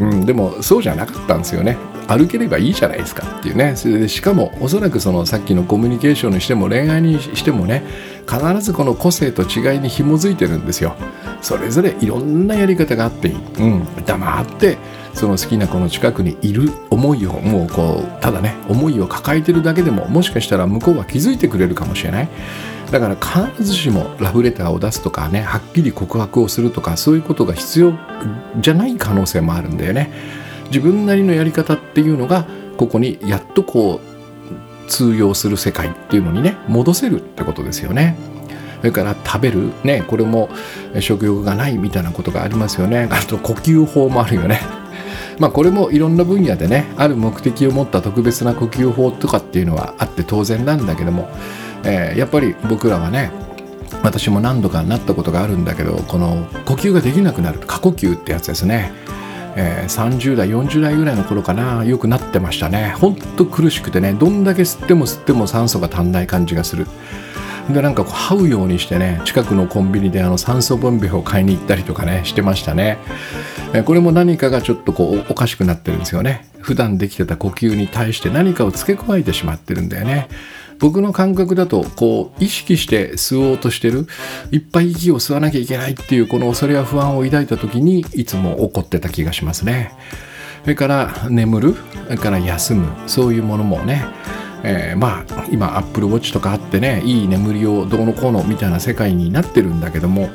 [0.00, 1.76] うん、でもそうじゃなかったんですよね。
[2.06, 3.74] 歩ければいいじゃないですかっていうね。
[3.76, 7.82] それでしかもおそらくそのさっきのコミュニケーションにしても恋愛にしてもね
[8.26, 10.94] 必ずこの個性と違いに紐づいてるんですよ。
[11.42, 14.78] それぞれいろんなやり方があっていい、うん、黙って
[15.14, 22.28] その好きな子の近くにいる思いをもうこうただね思いを抱えてるだけでももしかしたら向こうは気づいてくれるかもしれない。
[22.90, 27.92] だから必ずしもラブレターを出すとかねはっきり告白をするとかそういうことが必要
[28.60, 30.10] じゃない可能性もあるんだよね。
[30.68, 38.16] 自分なりのやり方っていうのがここにやっとこう通用する世界っていうのにね戻せるってことですよね。
[38.78, 39.72] それから食べる。
[39.84, 40.48] ねこれも
[41.00, 43.08] 食欲がないみたいなことがありますよね。
[43.10, 44.60] あと呼吸法もあるよね。
[45.38, 51.28] まあこれもいろんな分野でねある目的を持った特別な呼吸法とかっていうのはあって当然なんだけども
[51.84, 53.30] えー、やっぱり僕らはね
[54.02, 58.92] 私も何度かなったことがあるんだけどこの呼吸ができなくなる過呼吸ってやつですね、
[59.56, 62.94] えー、30代40代ぐらいの頃かなよくなってましたね。
[62.98, 66.86] ほんと苦しくてねどんだけ吸っても吸っても酸素が足んない感じがする。
[67.70, 72.98] でなんかこう這うようにしてね近くのコンビニであの酸素ボンベを買いに行ったりとかねしてましたね、
[73.84, 76.46] これも何かがちょっとこうおかしくなってるんですよね。
[76.60, 80.28] 普段できてた呼吸に対して何かを付け加えてしまってるんだよね。
[80.78, 84.06] 僕の感覚だとこう意識して吸おうとしてる
[84.52, 89.92] いっぱい息を吸わなきゃいけないっていうこの恐れや不安を抱いた時にいつも起こってた気がしますね。
[90.62, 94.04] それから眠るそれから休むそういうものもね
[94.62, 100.30] えー、まあ今アップルウォッチとかあってねいい眠りをどうのこうのみたいな世界になってるんだけども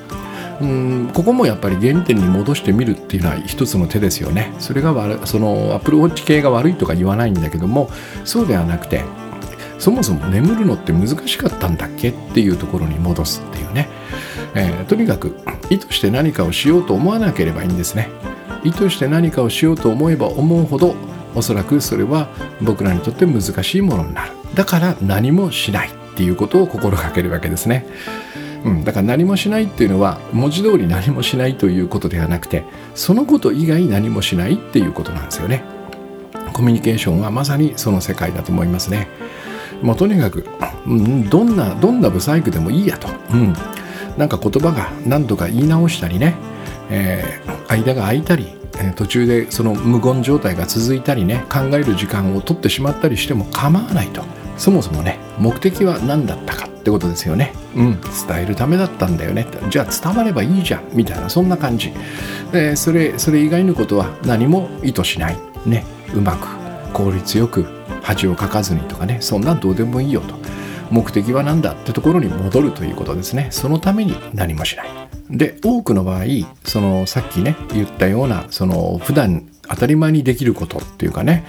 [0.62, 4.54] うんここもやっぱり原点に戻してみるっていうのは一つの手ですよね。
[4.60, 4.94] それが
[5.26, 7.90] そのアップルウォッチ系が悪いとか言わないんだけども
[8.24, 9.04] そうではなくて
[9.80, 13.90] そもそも眠るのって難しかったんだっけっていうところに戻すっていうね、
[14.56, 15.36] えー、とにかく
[15.70, 18.10] 意図して何かをしようと思わなければいいんですね。
[18.64, 20.96] 意図して何かをしようと思えば思うほど
[21.36, 22.28] おそらくそれは
[22.62, 24.32] 僕らにとって難しいものになる。
[24.56, 27.86] だから何もしないっていうことを心がけるわけですね、
[28.64, 35.64] うん、だから何もしないっていうのは文字通り何もしないということではなくてそのこと以外何もしないっていうことなんですよね。
[36.54, 39.08] コミュニケーションはまさにその世界だと思いますね。
[39.82, 40.46] もうとにかく、
[40.86, 43.54] うん、どんなどんなブサイクでもいいやと、うん、
[44.18, 46.36] なんか言葉が何度か言い直したりね、
[46.92, 48.56] えー、間が空いたり
[48.96, 54.24] 途中でその無言状態が続いたりね考える時間を取ってしまったりしても構わないと。
[54.58, 57.54] そもそもね目的は何だったかってことですよね。
[57.76, 58.02] うん。
[58.02, 59.48] 伝えるためだったんだよね。
[59.70, 60.84] じゃあ伝わればいいじゃん。
[60.94, 61.94] みたいなそんな感じ。
[62.52, 65.38] でそれそれ以外のことは何も意図しない。
[65.66, 65.86] ね。
[66.14, 66.48] うまく
[66.94, 67.66] 効率よく
[68.02, 69.18] 恥をかかずにとかね。
[69.22, 70.36] そんなんどうでもいいよと
[70.94, 73.48] 目的は何だってところに戻るということですね。
[73.50, 74.88] そのために何もしない。
[75.30, 76.26] で多くの場合
[76.64, 81.46] そのさっきね言ったようなその普段当たり前にできることっていうかね、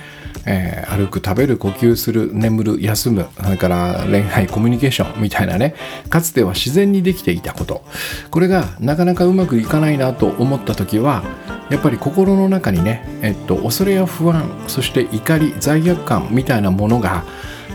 [0.47, 5.75] えー、歩く食べる呼吸する眠る休むそれから恋愛コミュニケーションみたいなね
[6.09, 7.85] かつては自然にできていたこと。
[8.31, 11.23] これがなかなかうまくいかないなと思った時は
[11.69, 17.25] やっぱり心の中にね、えっと、恐れや不安そして怒り罪悪感みたいなものが、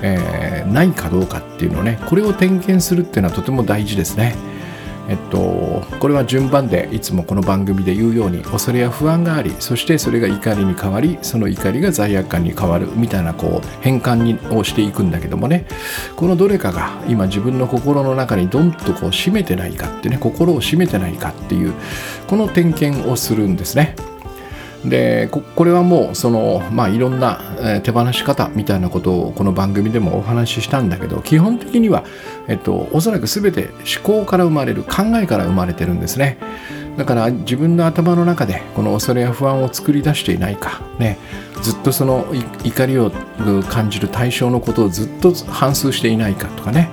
[0.01, 4.35] えー、ないかどうかっていうのをねこれを点検するっていうのはとても大事ですね。
[5.09, 15.65] えっと、これは順番でいつもこの番組で言うように恐れや不安がありそしてそれが怒りに変わりその怒りが罪悪感に変わるみたいなこう変換にをしていくんだけどもね
[16.15, 21.73] このどれかが今自分の心の中にドンとこう締めてないかってね心を締めてないかっていう
[22.27, 23.95] この点検をするんですね。
[24.85, 32.05] でこれはもうそのまあいろんな手放し方みたいなことをこの番組でもお話ししたんだけど基本的には、
[32.47, 36.37] えっと、おそらく全て思考から生まれる考えから生まれてるんですね。
[36.97, 41.17] だから自分の頭の中でこの恐れや不安を作り出していないかね。
[41.61, 42.25] ずっとその
[42.63, 43.11] 怒りを
[43.69, 46.89] 感じる対象のことをずっと反芻していないかとかね。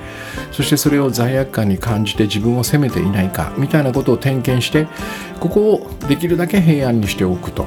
[0.53, 4.87] そしてそれを罪悪感に感じて自分を責めていないかみたいなことを点検して
[5.41, 7.67] ここをできるだけ平安にしておくと。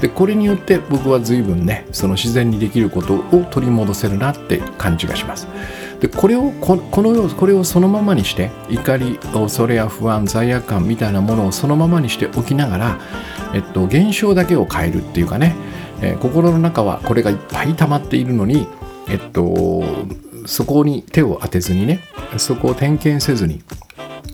[0.00, 5.46] でこれによって僕は随分ねその自然にできることを取り戻せるなって感じがします。
[6.00, 13.00] でこれをこのこれをそのままにして怒り恐れや不安罪悪感みたいなものをそのままにしておきながら、
[13.52, 15.54] えっと、現象だけを変えるっていうかね
[16.02, 18.66] えー、心の中はこれがいっぱい溜まっているのに、
[19.08, 19.82] えっと、
[20.46, 22.00] そこに手を当てずにね
[22.36, 23.62] そこを点検せずに、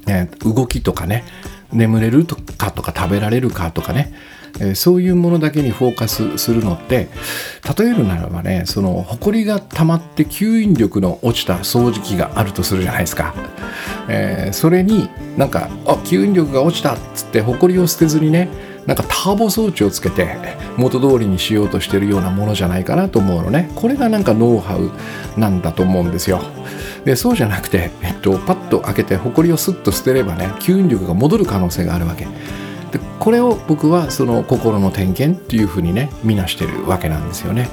[0.08, 1.24] え、動きとかね
[1.72, 4.12] 眠れるとかとか食べられるかとかね、
[4.60, 7.08] え、そういうものだけにフォーカスするのって
[7.78, 13.34] 例えるならばねその埃が溜まって吸引力の落ちた掃除機があるとするじゃないですか、
[14.08, 18.48] えー、それになんかあ吸引力が落ちたっつって埃を捨てずにね
[18.86, 20.36] なんかターボ装置をつけて
[20.76, 23.70] 元通りにしようとしてるようなものじゃないかなと思うのね。
[23.74, 24.90] これがなんかノウハウ
[25.38, 26.40] なんだと思うんですよ。
[27.04, 32.26] でそうじゃなくて、えっと、パッと開けてホコリをスッと捨てればね吸引力が戻る可能性があるわけ。
[32.92, 37.68] でこれを僕はその心の点検っていうふうにね見なしてるわけなんですよね。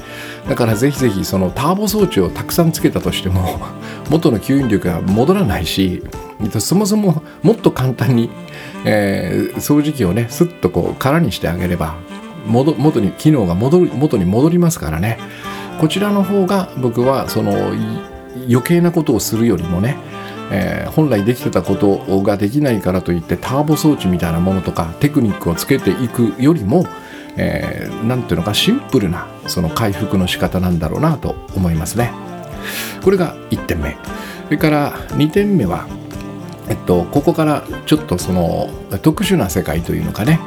[0.49, 3.59] だからぜひぜひそのターボ装置をたくさんつけたとしても
[4.09, 6.03] 元の吸引力が戻らないし
[6.59, 8.29] そもそももっと簡単に
[8.85, 11.95] えー、掃除機をねスッとこう空にしてあげれば
[12.47, 15.17] 元に機能が戻る元に戻りますからね
[15.79, 17.73] こちらの方が僕はその
[18.49, 19.97] 余計なことをするよりもね、
[20.51, 26.91] えー、本来できてたことができないからといってターボ装置みたいなものとかテクニックをつけていくよりも何、
[27.37, 32.11] えー、ていうのかシンプルなその回復の仕方なんだろうなと思いますね。
[33.03, 33.97] これが1点目。
[34.45, 35.87] それから2点目は
[36.69, 38.69] えっと、ここからちょっとその
[39.01, 40.39] 特殊な世界というのかね、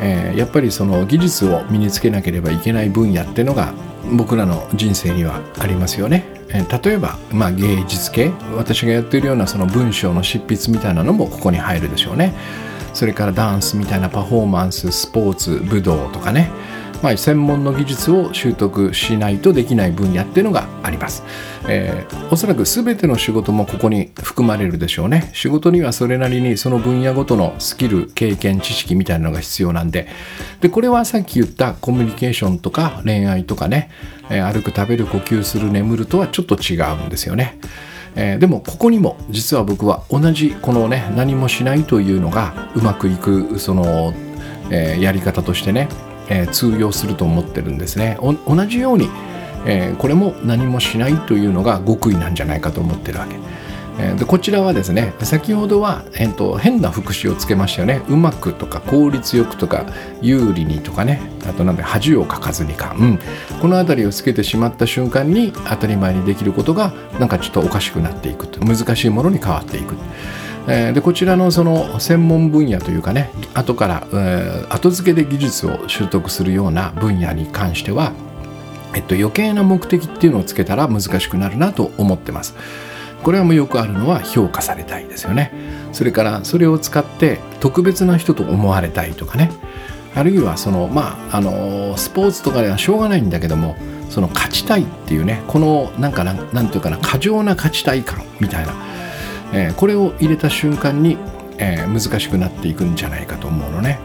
[0.00, 3.72] えー、やっぱりその技術を身につけなければいけない分野っていうのが
[4.16, 6.24] 僕らの人生にはありますよね。
[6.48, 12.34] えー、例えば、まあ、芸術系私がやってるようなその文章の執筆みたいなのもここに入るでしょうね。
[12.92, 16.50] それからダンスみたいなパフォーマンススポーツ武道とかね
[17.02, 21.24] まあ、専門の技術を習得しないとできない分野っていうのがあります、
[21.68, 25.30] えー、おそらく全ての仕事もここに含まれるでしょうね。
[25.34, 30.06] 仕事にはそれなりにその分野ごとのスキル経験知識みたいなのが必要なんで。
[30.60, 33.90] でこれはさっき言ったコミュニケーションとか恋愛とかね、
[34.30, 37.58] えー、歩く食べる呼吸する眠るとはちょっと違うんですよね。
[38.14, 44.14] えー、でもここにも実は僕は同じこのね何もしないというのがうまくいくその、
[44.70, 45.88] えー、やり方としてね、
[46.28, 48.18] えー、通用すると思ってるんですね。
[48.20, 49.08] 同じように、
[49.64, 53.36] えこれも何もしないというのが極意なんじゃないかと思ってるわけ。
[54.16, 58.02] でこちらはですね先ほどは、えーと、変な副詞をつけましたよね。
[58.08, 59.86] うまくとか効率よくとか
[60.22, 61.20] 有利にとかね。
[61.46, 63.18] あとなんで恥をかかずにか、うん、
[63.60, 69.94] この辺りをつけてしまった瞬間に当たり前にできることがなんかちょっとおかしくなっていく難しいものに変わっていく。
[70.66, 78.12] でこちらのその専門分野というかね後から、えー、後付けで技術を習得するような分野に関しては、
[78.94, 82.54] えっと、余計な目的っていうのをつけたら難しくなるなと思ってます。
[83.22, 85.52] これはもうよくあるのは評価されたいですよね。
[85.92, 89.52] それからそれを使って特別な人と思われたいとかね。
[90.14, 93.76] あるいはそのまああのスポーツとかではしょうがないんだけども
[94.10, 98.74] その勝ちたいっていうねこのなんかなんなんていうかな過剰な勝ちたい感みたいな、
[99.52, 101.18] えー、これを入れた瞬間に、
[101.58, 103.98] えー、難しくなっていくんじゃないかと思うのね。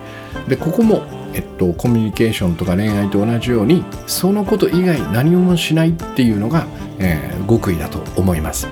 [0.47, 6.67] でここも、えっと、コミュニケーションとか恋愛と同じようにそのこと以外何もしないっていうのが、
[6.99, 8.67] えー、極意だと思います。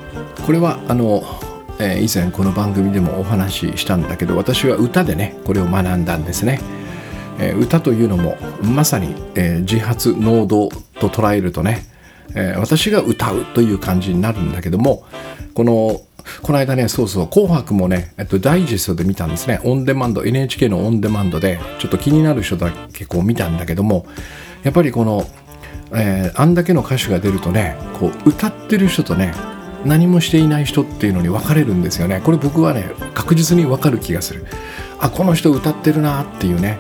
[0.46, 1.24] これはあの、
[1.80, 6.62] え、以前この番組でもお話ししたんだけど私は歌でねこれを学んだんですね、
[7.40, 10.70] え、歌というのもまさに、え、自発能動
[11.00, 11.84] と捉えるとね、
[12.36, 15.06] え、私が歌うという感じになるんだけども
[15.54, 16.02] この
[16.42, 19.60] この間ね、そうそう、紅白もね、えっと、ダイジェストで見たんですね。
[19.64, 24.06] オンデマンド、NHK のオンデマンドで、ちょっと気になる人だけこう見たんだけども、
[24.64, 25.28] やっぱりこの、
[25.94, 29.34] えー、あんだけの歌手が出るとね、こう、歌ってる人とね、
[29.86, 32.22] 何もしていない人っていうのに分かれるんですよね。
[32.26, 34.46] これ僕はね確実に分かる気がする。
[35.00, 36.80] あこの人歌ってるなっていうね。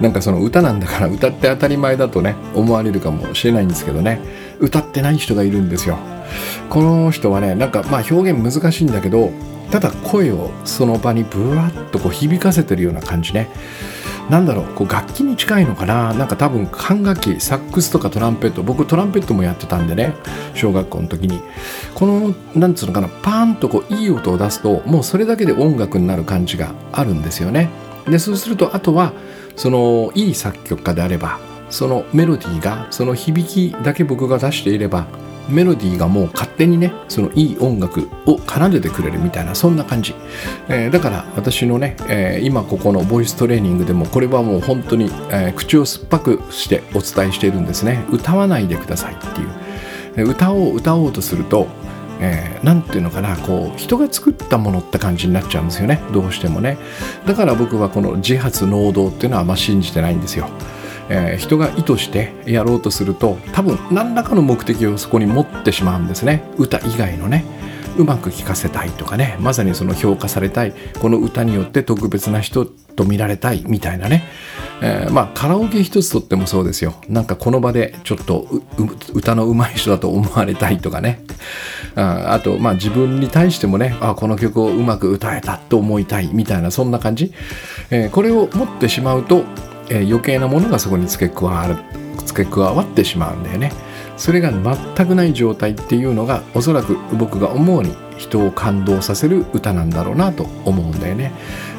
[0.00, 4.20] なんかその歌なんだから歌って当たり前だとね思われるかもしれないんですけどね。
[4.58, 5.98] 歌ってない人がいるんですよ。
[6.68, 9.30] この人はねなんかまあ表現難しいんだけど
[9.70, 13.48] ただ声をその場にブワッとこう響かせてるような感じね。
[14.28, 16.14] なんだろうこう楽器に近いのかな？
[16.14, 20.14] なんか多分管楽器サックスとかトランペット僕トランペットもやってたんでね
[20.54, 21.40] 小学校の時に。
[21.94, 27.70] このなんつうのかなパーンとこういい音を出すともうそれだけで音楽になる感じがあるんですよね。
[28.08, 29.12] でそうするとあとは
[29.56, 35.06] そのいい作曲家であればそのメロディーがその響きだけ僕が出していれば
[35.48, 40.14] メロディーがもう勝手にねそのいい音楽を奏でてくれるみたいなそんな感じ、
[40.68, 48.04] えー、だから私のね、えー、今ここのボイストレーニングでもこれはもう本当に、えー、口を酸っぱくしてお伝えしているんですね。
[48.10, 49.48] 歌わないでくださいっていう、
[50.16, 51.68] え歌を歌おうとすると
[52.20, 56.02] えー、ていうのかなこう人が作ったものって感じになっちゃうんですよね。
[56.12, 56.76] どうしてもね。
[57.26, 60.50] だから僕はこの自発能動っていうのはあんま信じてないんですよ。
[61.10, 66.44] えー、人が意図してやろうとすると多分何らかの目的をそこに持ってしまうんですね。
[66.56, 67.44] 歌以外のね。
[67.98, 69.36] うまく聴かせたいとかね。
[69.40, 70.72] まさにその評価されたい。
[71.00, 73.64] この歌によって特別な人と見られたい。
[73.66, 74.24] みたいなね、
[74.80, 76.94] えー、まあカラオケ一つとってもそうですよ。
[77.08, 78.46] なんかこの場でちょっと
[79.12, 81.24] 歌の上手い人だと思われたいとかね。
[81.96, 83.96] ああとまあ自分に対してもね。
[84.00, 86.30] あこの曲をうまく歌えたと思いたい。
[86.32, 87.34] みたいなそんな感じ、
[87.90, 89.44] えー、これを持ってしまうと
[89.90, 91.76] えー、余計なものがそこに付け加わる
[92.24, 93.72] 付け加わってしまうんだよね。
[94.16, 101.32] それが全くない状態っていうのがおそらく僕が思うに人を感動させる歌なんだろうなと思うんだよね。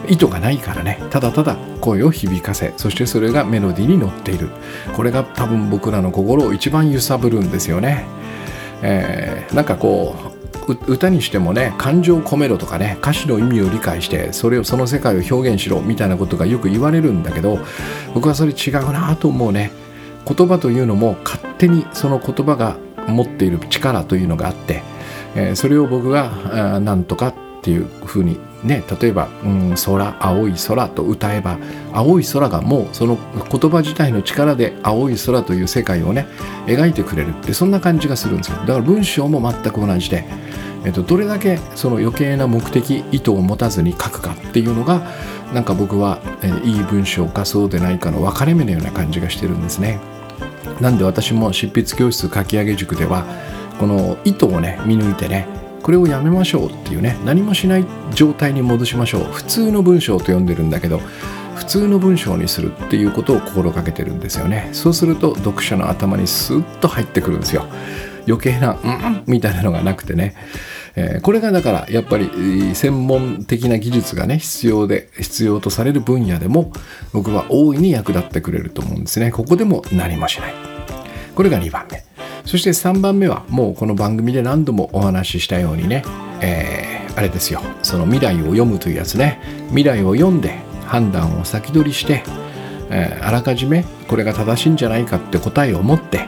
[0.09, 0.99] 意図がないからね。
[1.12, 4.49] ただただ声を響かせそしてそれがメロディーに乗っている。
[4.95, 8.05] これが多分僕らの心を一番揺さぶるんですよね、
[8.82, 10.30] えー、なんかこう
[10.87, 17.59] 歌にしてもね感情を込めろとかね歌詞の意味を理解してそれをその世界を表現しろみたいなことがよく言われるんだけど
[18.13, 19.71] 僕はそれ違うなと思うね。
[20.23, 22.77] 言葉というのも勝手にその言葉が
[23.07, 24.83] 持っている力というのがあって、
[25.35, 31.59] えー、それを僕がなんとかっていうふうにね例えば「うん、空青い空」と歌えば
[31.93, 33.20] 青い空がもうその
[33.51, 36.26] 言葉自体の力で青い空という世界をね
[36.66, 37.30] 描いてくれる。
[37.30, 38.57] ってそんな感じがするんですよ。
[38.59, 40.26] だから文章も全く同じで、
[40.86, 45.01] えっと、どれだけその余計な目的意図を持たずに書くかっていうのが
[45.53, 49.99] なんか僕は、え、いい文章かそうでないかの分かれ目のような感じがしてるんですね。
[50.80, 53.26] なんで私も執筆教室書き上げ塾では
[53.80, 59.23] この意図をね見抜いてねこれをやめましょうっていうね何もしない状態に戻しましょう。
[59.25, 60.99] 普通の文章と呼んでるんだけど
[61.55, 64.69] 普通の文章にするっていうことを心がけてるんですよね。
[64.73, 67.65] そうすると読者の頭にスッと入ってくるんですよ。
[68.27, 70.36] 余計な「うん」みたいなのがなくてね。
[70.95, 76.73] え、これがだからやっぱり専門的な技術がね必要で必要とされる分野でも
[77.13, 79.32] 僕は大いに役立ってくれると思うんですね。
[79.32, 80.53] ここでも何もしない。
[81.34, 82.03] これが2番目。
[82.45, 86.03] そして3番目はもうこの番組で何度もお話ししたようにね、
[86.41, 87.61] えー、あれですよ。
[87.83, 89.39] その未来を読むというやつね。
[89.69, 92.23] 未来を読んで判断を先取りして、
[92.89, 96.27] えー、あらかじめこれが正しいんじゃないかって答えを持って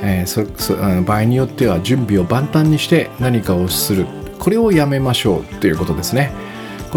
[0.00, 4.06] えー、そそ場合によっては準備を万端にして何かをする。
[4.38, 6.32] これをやめましょうということですね。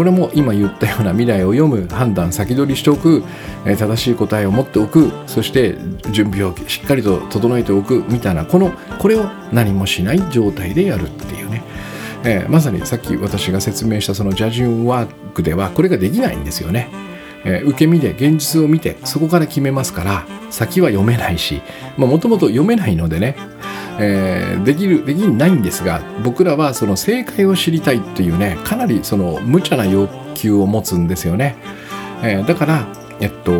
[0.00, 3.22] これも今言ったような未来を読む判断先取りしておく、
[3.66, 5.76] え、正しい答えを持っておくそして
[6.10, 11.62] 準備をしっかりと整えておくみたいなこのこれを何もしない状態でやるっていうね、
[12.24, 16.88] えー、まさにさっき私が説明したそのジャジュンワークではこれができないんですよね。
[17.44, 21.60] えー、受け身で現実を見てそこから決めますから先は読めないし
[21.98, 23.36] もともと読めないのでね、
[24.02, 31.56] えー、できるできないんですが僕らはその正解を知りたいっていうねかなりその無茶な要求を持つんですよね、
[32.22, 32.86] えー、だから
[33.20, 33.52] えっと、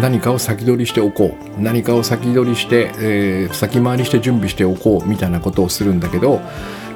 [0.00, 1.62] 何かを先取りしておこう。
[1.62, 6.40] 何かを先取りして、えー、先回りして準備しておこうみたいなことをするんだけど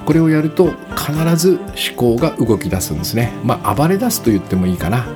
[0.05, 1.61] これをやると必ず
[1.93, 3.33] 思考が動き出すんですね。
[3.45, 5.07] まあ暴れ出すと言ってもいいかな。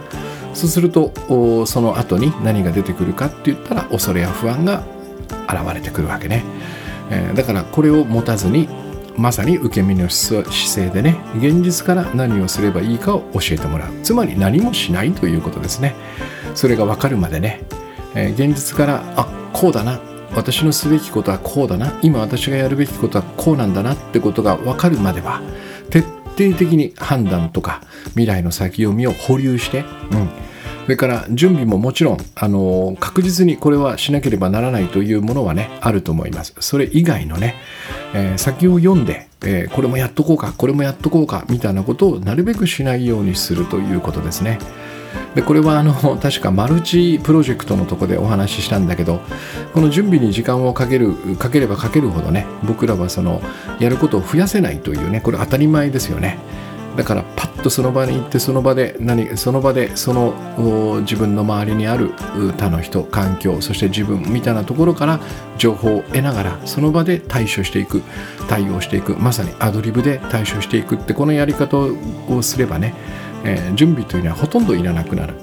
[0.52, 4.84] そうするとその後に何が出てくるかって言ったら恐れや不安が
[5.48, 6.44] 現れてくるわけね、
[7.10, 8.68] えー、だからこれを持たずに
[9.16, 13.92] まさに受け身の姿勢でね現実から何をすればいいかを教えてもらう。
[14.02, 15.94] つまり何もしないということですね。
[16.54, 17.62] それが分かるまでね、
[18.14, 20.00] えー、現実からあこうだな。
[20.34, 21.96] 私のすべきことはこうだな。
[22.02, 25.40] 今私がやるべきことはこうなんだなってことが分かるまでは
[25.90, 30.28] 徹底的に判断とか未来の先読みを保留して、うん、
[30.84, 36.54] それから準備ももちろんあの確実にこれはしなければならないというものはねあると思います。
[36.60, 37.54] それ以外のね、
[38.14, 44.58] えー、先を読んで、えー、これもやっとこうかこれもやっとこうかみたいなことをなるべくしないようにするということですね。
[45.34, 49.20] でこれはあの確かマルチプロジェクトのとこでお話ししたんだけど
[49.72, 53.40] この準備に時間をかけるかければかけるほどね僕らはその
[53.80, 56.38] やることを増やせないというねこれ当たり前ですよね。
[56.96, 62.12] だからパッとその場に行ってその場で何その場でその自分の周りにある
[62.56, 65.20] 他の人環境そして自分みたいなところから
[65.58, 68.02] 情報を得ながらその場で対処していく
[68.48, 72.94] 対応していくまさにアドリブで対処していくってこのやり方をすればね、
[73.44, 75.34] えー、準備というのはほとんどいらなくなる。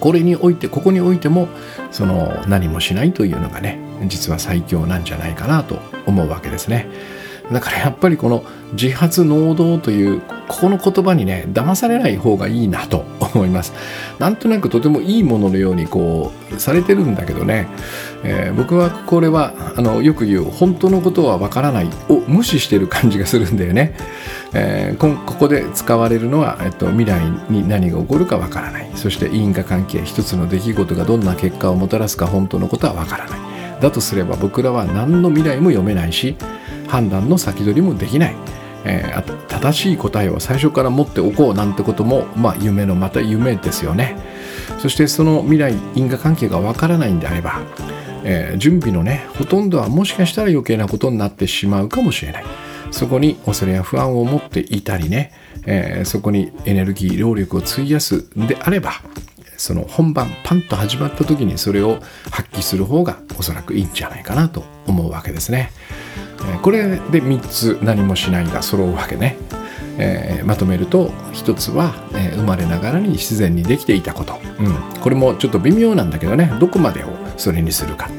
[0.00, 1.48] これにおいてここにおいても
[1.92, 3.78] その何もしないというのがね
[4.08, 6.88] 実は最強なんじゃないかなと思うわけですね。
[7.52, 13.72] だからやっぱりこの自発能動というここの言葉にね騙されない方がいいなと 思います。
[14.18, 17.68] なんとなくとてもいいもののようにこうされてるんだけどね、
[18.24, 23.94] えー、僕はこれはあのよく言う本当のことはわからないを無視してる感じがするんだよね、
[24.54, 27.20] えー、ここで使われるのは、えっと、未来
[27.50, 28.90] に何が起こるかわからない。
[28.94, 33.38] そして因果関係一つの出来事がどんな結果をもたらすか本当のことはわからない。
[33.80, 36.36] だとすれば僕らは何の未来も読めないし
[36.88, 38.36] 判断の先取りもできない、
[38.84, 44.16] えー、正しい答えを最初から持っておこうなんてことも、まあ、夢のまた夢ですよね。
[44.78, 47.60] そしてその未来因果関係がわからないんであれば、
[48.24, 52.44] えー、準備のねほとんどはもしかしたら余計なことになってしまうかもしれない。
[52.90, 55.32] そこに恐れや不安を持っていたりね、
[55.66, 58.92] えー、そこにエネルギー労力を費やすんであれば
[59.56, 61.98] その本番パンと始まった時にそれを
[62.30, 65.72] 発揮する方がおそらくいいんじゃないかなと思うわけですね。
[66.62, 69.36] これで3つ何もしないが揃うわけね。
[69.98, 76.52] えー、まとめると1つは、えー、生まれながらに自然にできていたこと、うん、これもちょっと微妙なんだけどね。
[76.60, 78.10] どこまでをそれにするか。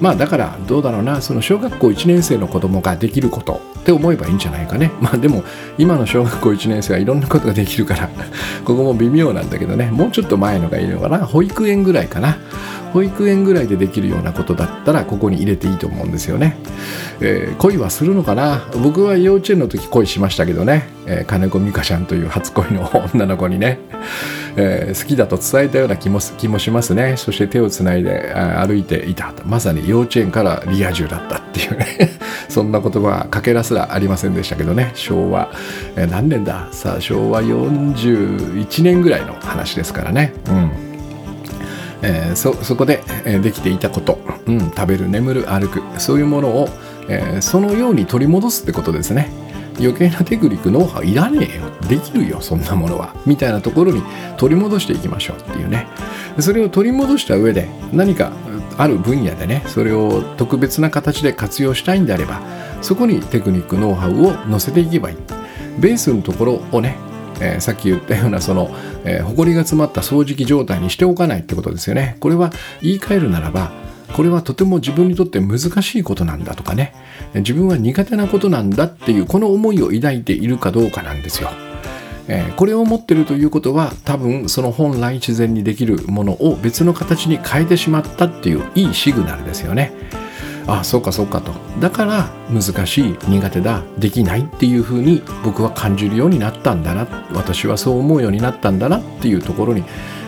[0.00, 1.20] まあだからどうだろうな。
[1.20, 3.60] その小学校1年生の子供ができること。
[3.86, 4.90] って思えばいいんじゃないかね。
[5.00, 5.44] まあでも
[5.78, 8.08] 今の小学校1年生はいろんなことができるから
[8.66, 9.90] ここも微妙なんだけどね。
[9.92, 11.18] もうちょっと前のがいいのかな。
[11.18, 12.36] 保育園ぐらいかな。
[12.92, 16.56] 保育園ぐらいでできるようなことだったらここに入れていいと思うんですよね、
[17.20, 18.66] えー、恋はするのかな？
[18.82, 23.78] 僕は幼稚園の時恋しましたけどね、えー、金子美香ちゃんという初恋の女の子にね。
[24.58, 27.16] えー、好きだと伝えたような気も気もしますね。
[27.18, 29.34] そして手をつないで歩いていた。
[29.44, 31.86] まさに幼稚園からリア充だったっていうね。
[32.48, 34.92] そんな言葉はかけらすらありませんでしたけどね。
[34.94, 35.50] 昭和、
[35.96, 36.68] えー、何年だ？
[36.72, 40.32] さあ昭和41年ぐらいの話ですからね。
[40.48, 40.70] うん。
[42.02, 45.82] えー、そそこで、えー、できていたこと、うん、食べる眠る歩く。
[45.98, 46.68] そういうものを、
[47.08, 49.30] えー、そのように取り戻すってことですね。
[49.78, 51.64] 余計なテクニックノウハウいらねえよ。
[51.88, 53.14] できるよそんなものは。
[53.26, 54.02] みたいなところに
[54.36, 55.86] 取り戻していきましょうっていうね。
[56.38, 58.32] それを取り戻した上で何か
[58.78, 62.40] ある分野でねそれを特別な形で活用したいんであれば
[62.82, 65.16] そこにテクニックノウハウを載せていけばいい
[65.78, 66.96] ベースのところをね
[67.40, 68.70] えー、さっき言ったようなその、
[69.04, 72.16] えー、埃が詰まった掃除機状態にしておかないってことですよね。
[72.20, 72.50] これは
[72.80, 73.72] 言い換えるならば、
[74.14, 76.94] これはとても自分にとって難しいことなんだとかね、
[77.34, 81.50] 自分は苦手なことなんだっていうこの思いを抱いているかどうかなんですよ。
[82.28, 89.92] えー、これを持ってるということは多分その本来自然にできるものを別の形に変えてしまったっていういいシグナルですよね。
[90.66, 91.52] ああそうかそうかと。
[91.80, 99.84] だから難しい苦手だできないっていうふうに僕は感じるようになったんだな私はそう思うようになったんだなっていうところに、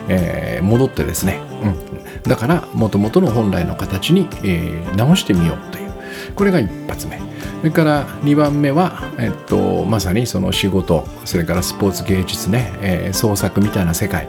[0.08, 5.88] えー、戻ってですね、うん、だからもともとの本来の形に、えー、直してみようという。
[6.36, 7.20] これが一発目。
[7.58, 14.28] それから2番目は、えっと、まさにその仕事それからスポーツ芸術ね、えー、創作みたいな世界、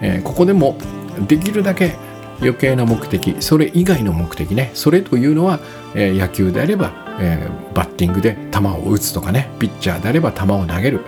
[0.00, 0.78] えー、ここでも
[1.26, 1.96] できるだけ
[2.40, 5.60] 余計な目的それ以外の目的ねそれというのは、
[5.94, 11.00] えー、野球であれば、えー、バッティングで球を打つとかねピッチャーであれば球を投げる、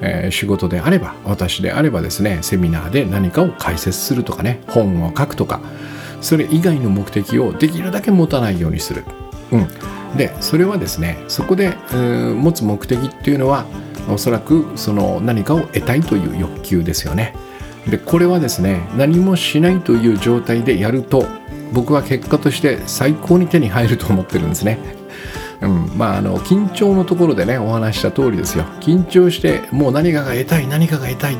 [0.00, 5.60] えー、仕事であれば私であればですねセミナーで何かを解説するとかね本を書くとか
[6.20, 9.04] それ以外の目的をできるだけ持たないようにする、
[9.50, 9.68] うん、
[10.16, 13.66] でそれはですねそこで、えー、持つ目的っていうのは
[14.10, 17.34] おそらくその何かを得たいという欲求ですよね。
[17.86, 21.26] でこれはですね何もしないという状態でやると
[21.72, 24.78] 僕は結果として最高に手に入ると思ってるんですね。
[25.62, 28.64] うん、まああの緊張のところでねお話した通りですよ。
[28.80, 31.36] 緊張してもう何かが得たい何かが得たい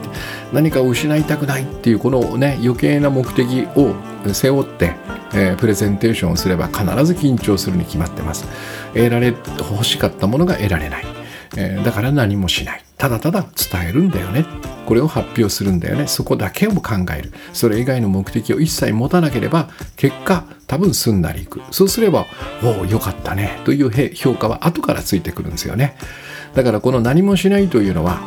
[0.53, 3.95] 何かを失いたくないっていうこのね余計な目的を
[4.33, 4.95] 背負って、
[5.35, 8.47] えー、プレゼンテーションをすれば必ず緊張するに決まってます。
[8.95, 11.05] 得られ欲しかったものが得られない、
[11.57, 12.85] えー、だから何もしない。
[12.99, 14.47] ただただ伝えるんだよね。
[14.87, 16.07] これを発表するんだよね。
[16.07, 17.33] そこだけを考える。
[17.53, 21.61] それ以外の目的を一切持たなければ結果多分すんなりいく。
[21.71, 22.27] そうすれば
[22.63, 23.61] おおよかったね。
[23.65, 25.97] という評価は後からついてくるんですよね。
[26.55, 28.21] だからこの何もしないというのは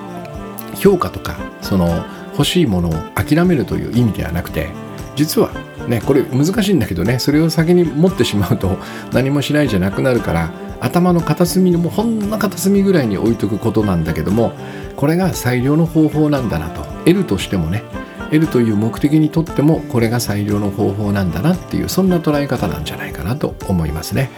[0.76, 4.70] 評価とかその欲しいものを諦めるという意味ではなくて
[5.16, 5.52] 実は
[5.88, 7.20] ねこれ難しいんだけどね。
[7.20, 8.78] それを先に持ってしまうと
[9.14, 14.54] 何もしないじゃなくなるから頭の片隅にもほんの片隅ぐらいに置いとくことなんだけども
[14.96, 16.96] これが最良の方法なんだなと。
[17.06, 17.84] 得るとしてもね
[18.26, 24.32] 得るという目的にとってもこれが最良の方法なんだなっていうそんな捉え方なんじゃないかなと思いますね。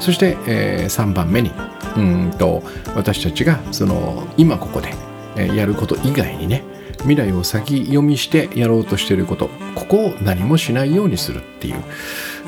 [0.00, 1.52] そして、えー、3番目に
[1.96, 2.62] うんと
[2.94, 4.94] 私たちがその今ここで、
[5.36, 6.64] え、やること以外にね
[7.00, 11.82] 未来を先読みしてやろうとしていることここを何もしないようにするっていう、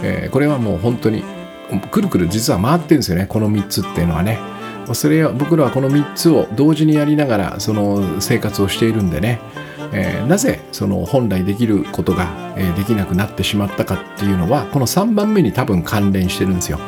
[0.03, 1.22] えー、これはもう本当に
[1.91, 3.27] くるくる実は回ってるんですよね。
[3.27, 4.39] この3つっていうのはね。
[4.95, 9.39] それは僕らはこの3つを同時にやりながらその生活をしているんでね、
[9.93, 16.79] えー、なぜその本来できることが、え、できなくなってしまったかっていうのはこの3番目に多分関連してるんですよ。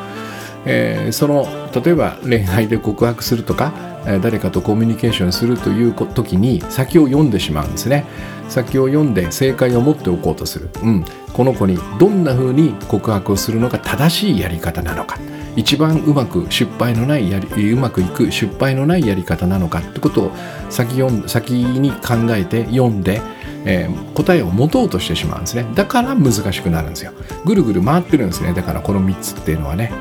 [0.65, 3.73] えー、その例えば恋愛で告白するとか、
[4.05, 8.05] え誰かとコミュニケーションするという時に先を読んでしまうんですね。
[8.49, 15.17] 先を読んで正解を持っておこうとする、うん、この子にどんな風に告白をするのが正しいやり方なのか。
[15.55, 20.31] 一番うまく失敗のないやりうまくいく失敗のないやり方なのかってことを
[20.69, 23.21] 先読先に考えて読んで、
[23.65, 25.65] えー、答えを持とうとしてしまうんですね。
[25.75, 27.11] だから難しくなるんですよ。
[27.43, 28.53] ぐるぐる回ってるんですね。
[28.53, 29.91] だからこの3つっていうのはね、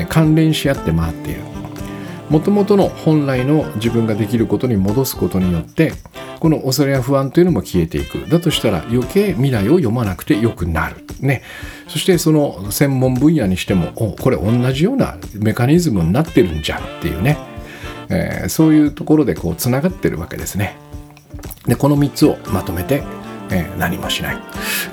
[0.00, 1.40] え、関連し合って回っている。
[2.32, 5.92] もともとの本来の自分ができることに戻すことによって
[6.40, 8.26] この恐れや不安というのも消えていく。
[8.30, 10.96] だとしたら余計未来を読まなくてよくなる。
[11.20, 11.42] ね。
[11.88, 17.36] そしてその専門分野にしてもおこれ同じようなメカニズムになってるんじゃんっていうね、
[18.08, 20.76] えー、そういうところでこうつながってるわけですね。
[21.66, 23.02] でこの3つをまとめて
[23.52, 24.38] えー、何もしない。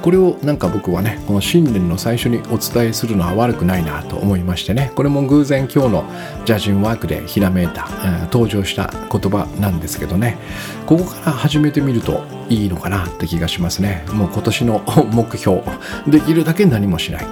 [0.01, 6.03] これをなんか僕はねこの新年の最初にお伝えするのは悪くないなと思いましてねこれも偶然今日の
[6.45, 10.37] ジャジンワークでひらめいた、えー、登場した言葉なんですけどね
[10.85, 14.03] ここから始めてみるといいのかなって気がしますね。
[14.11, 15.61] もう今年の目標
[16.07, 17.25] できるだけ何もしない。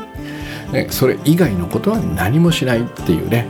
[0.72, 3.48] ね、それ以外のことは何もしないっていうね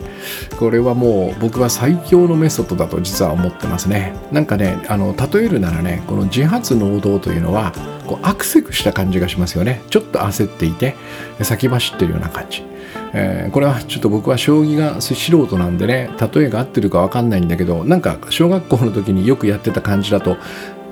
[0.57, 4.13] これはもう僕は最強のメソッドだと実は思ってますね。
[4.32, 7.73] なんかねあの例えるならねこの自発能動というのは
[8.05, 9.82] こうアクセクした感じがしますよね。
[9.89, 10.95] ちょっと焦っていて
[11.41, 12.63] 先走ってるような感じ。
[13.13, 20.38] えー、これはちょっと僕は将棋が素人なんでね例えが合ってるか分かんないんだけどなんか小学校の時によくやってた感じだと、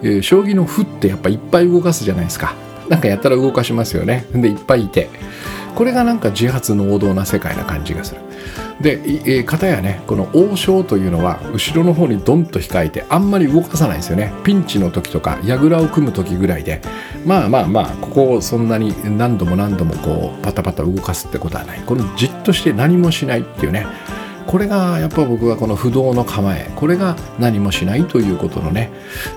[0.02, 2.56] えー、将棋の歩ってやっぱいっぱい動かすじゃないですか。
[2.90, 4.26] なんかやったら動かしますよね。
[4.34, 5.10] でいっぱいいて。
[5.76, 8.22] これがなんか自発の王道な世界な感じがする。
[8.82, 14.34] で、えー、片やねこの王将というのは後ろの方にドンと控えてあんまり動かさないですよね。
[14.44, 16.82] ピンチの時とか櫓を組む時ぐらいで。
[17.26, 21.80] まあまあまあここをそんなに何度も何度もこうパタパタ動かすってことはない。
[21.80, 23.88] このじっとして何もしないっていうね。
[24.48, 28.92] これがやっぱ僕はこの不動の構えこれが何もしないということのね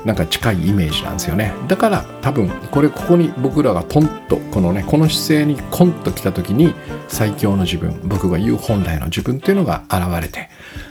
[0.04, 1.52] なんか近いイメージなんですよね。
[1.66, 6.74] だから多分これここに僕らがトンとこのねこの姿勢にコンと来た時に
[7.09, 10.50] 最強の自分僕が言う本来の自分っていうのが現れて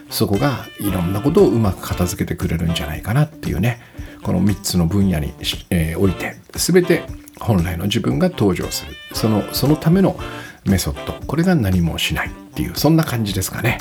[0.09, 3.79] そこがいろんなことをうまく片付けてくれるんじゃないかなっていうね
[4.23, 5.33] この3つの分野に、
[5.69, 7.03] えー、おいて全て
[7.39, 8.93] 本来の自分が登場する。
[9.13, 10.17] そのそのための
[10.65, 11.13] メソッド。
[11.25, 13.77] これが何もしないっていうそんな感じですかね。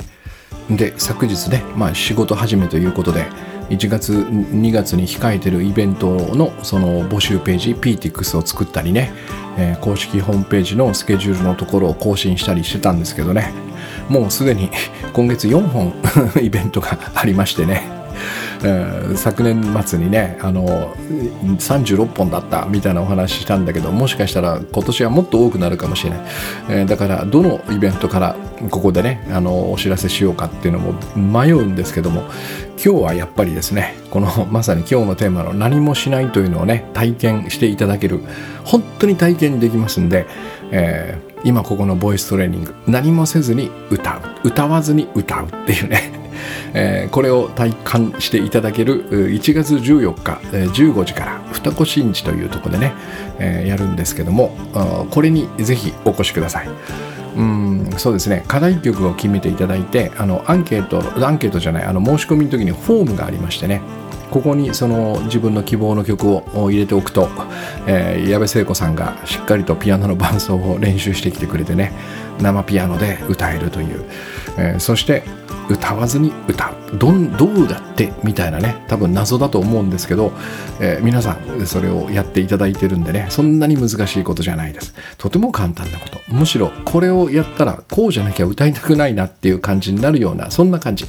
[0.70, 3.26] で昨日ね、まあ、仕事始めということで
[3.68, 9.12] 1月2月に控えてるイベントのその募集ページ PTX を作ったりね、
[9.58, 13.52] えー、公式ホームページのスケジュールのところを更新したりしてたんですけどね。
[14.08, 14.70] もうすでに
[15.12, 15.92] 今月4本
[16.40, 17.82] イベントがありましてね。
[18.64, 26.20] え、昨年末にねあの36本だったみたいなお話したんだけどもしかしたら今年はもっと多くなるかもしれない、
[26.68, 28.36] えー、だからどのイベントから
[28.70, 32.22] ここでねあのお知らせしようかっていうのも迷うんですけども
[32.82, 38.20] 今日はやっぱりですねこのまさに今日のテーマの何もしないというのをね体験していただける
[38.64, 40.26] 本当に体験できますんで、
[40.70, 44.48] えー、今ここのボイストレーニング何もせずに歌う。
[44.48, 46.15] 歌わずに歌うっていうね
[46.74, 52.92] えー、これを体感していただける1月14日え15時から二子新地というとこでね、
[53.38, 54.56] えー、やるんですけども
[55.10, 56.68] これにぜひお越しください。
[57.36, 63.82] うんそうですね課題曲を決めていただいてあのアンケートアンケートじゃないあの申し込みの時にフォームがありましてね
[64.30, 67.28] ここにその自分の希望の曲を入れておくと、
[67.86, 71.92] えー、矢部聖子さんがしっかりとピアノの伴奏を練習してきてくれてね
[72.40, 74.04] 生ピアノで歌えるという、
[74.58, 75.22] えー、そして
[75.68, 76.98] 歌わずに歌う。
[76.98, 80.32] どんどうだってみたいなね多分謎だと思うんですけど、
[80.80, 84.94] えー、皆さんそれをやっていただいてるんでねそんなに難しいことじゃないです。
[85.18, 86.20] とても簡単なこと。
[86.28, 91.06] むしろこれをやったらこうじゃなきゃ歌いたくないなっていう感じになるようなそんな感じ。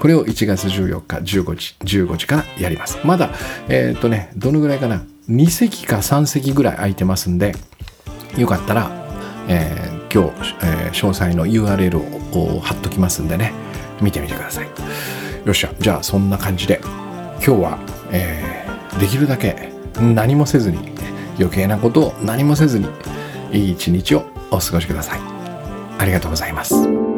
[0.00, 2.98] これを1月14日15時15時からやります。
[3.04, 3.30] まだ
[3.68, 5.02] えっ、とねどのぐらいかな。
[5.28, 7.54] 2席か3席ぐらい空いてますんで
[8.36, 8.90] よかったら、
[9.48, 11.98] えー、今日、え、詳細の URL
[12.36, 13.69] を貼っときますんでね。
[14.00, 14.66] 見てみてください。
[14.66, 14.72] よ
[15.50, 15.72] っしゃ。
[15.78, 16.80] じゃあそんな感じで
[17.44, 17.78] 今日は、
[18.10, 20.78] えー、できるだけ何もせずに
[21.38, 22.88] 余計なことを何もせずに
[23.52, 25.20] いい一日をお過ごしください。
[25.98, 27.09] ありがとうございます。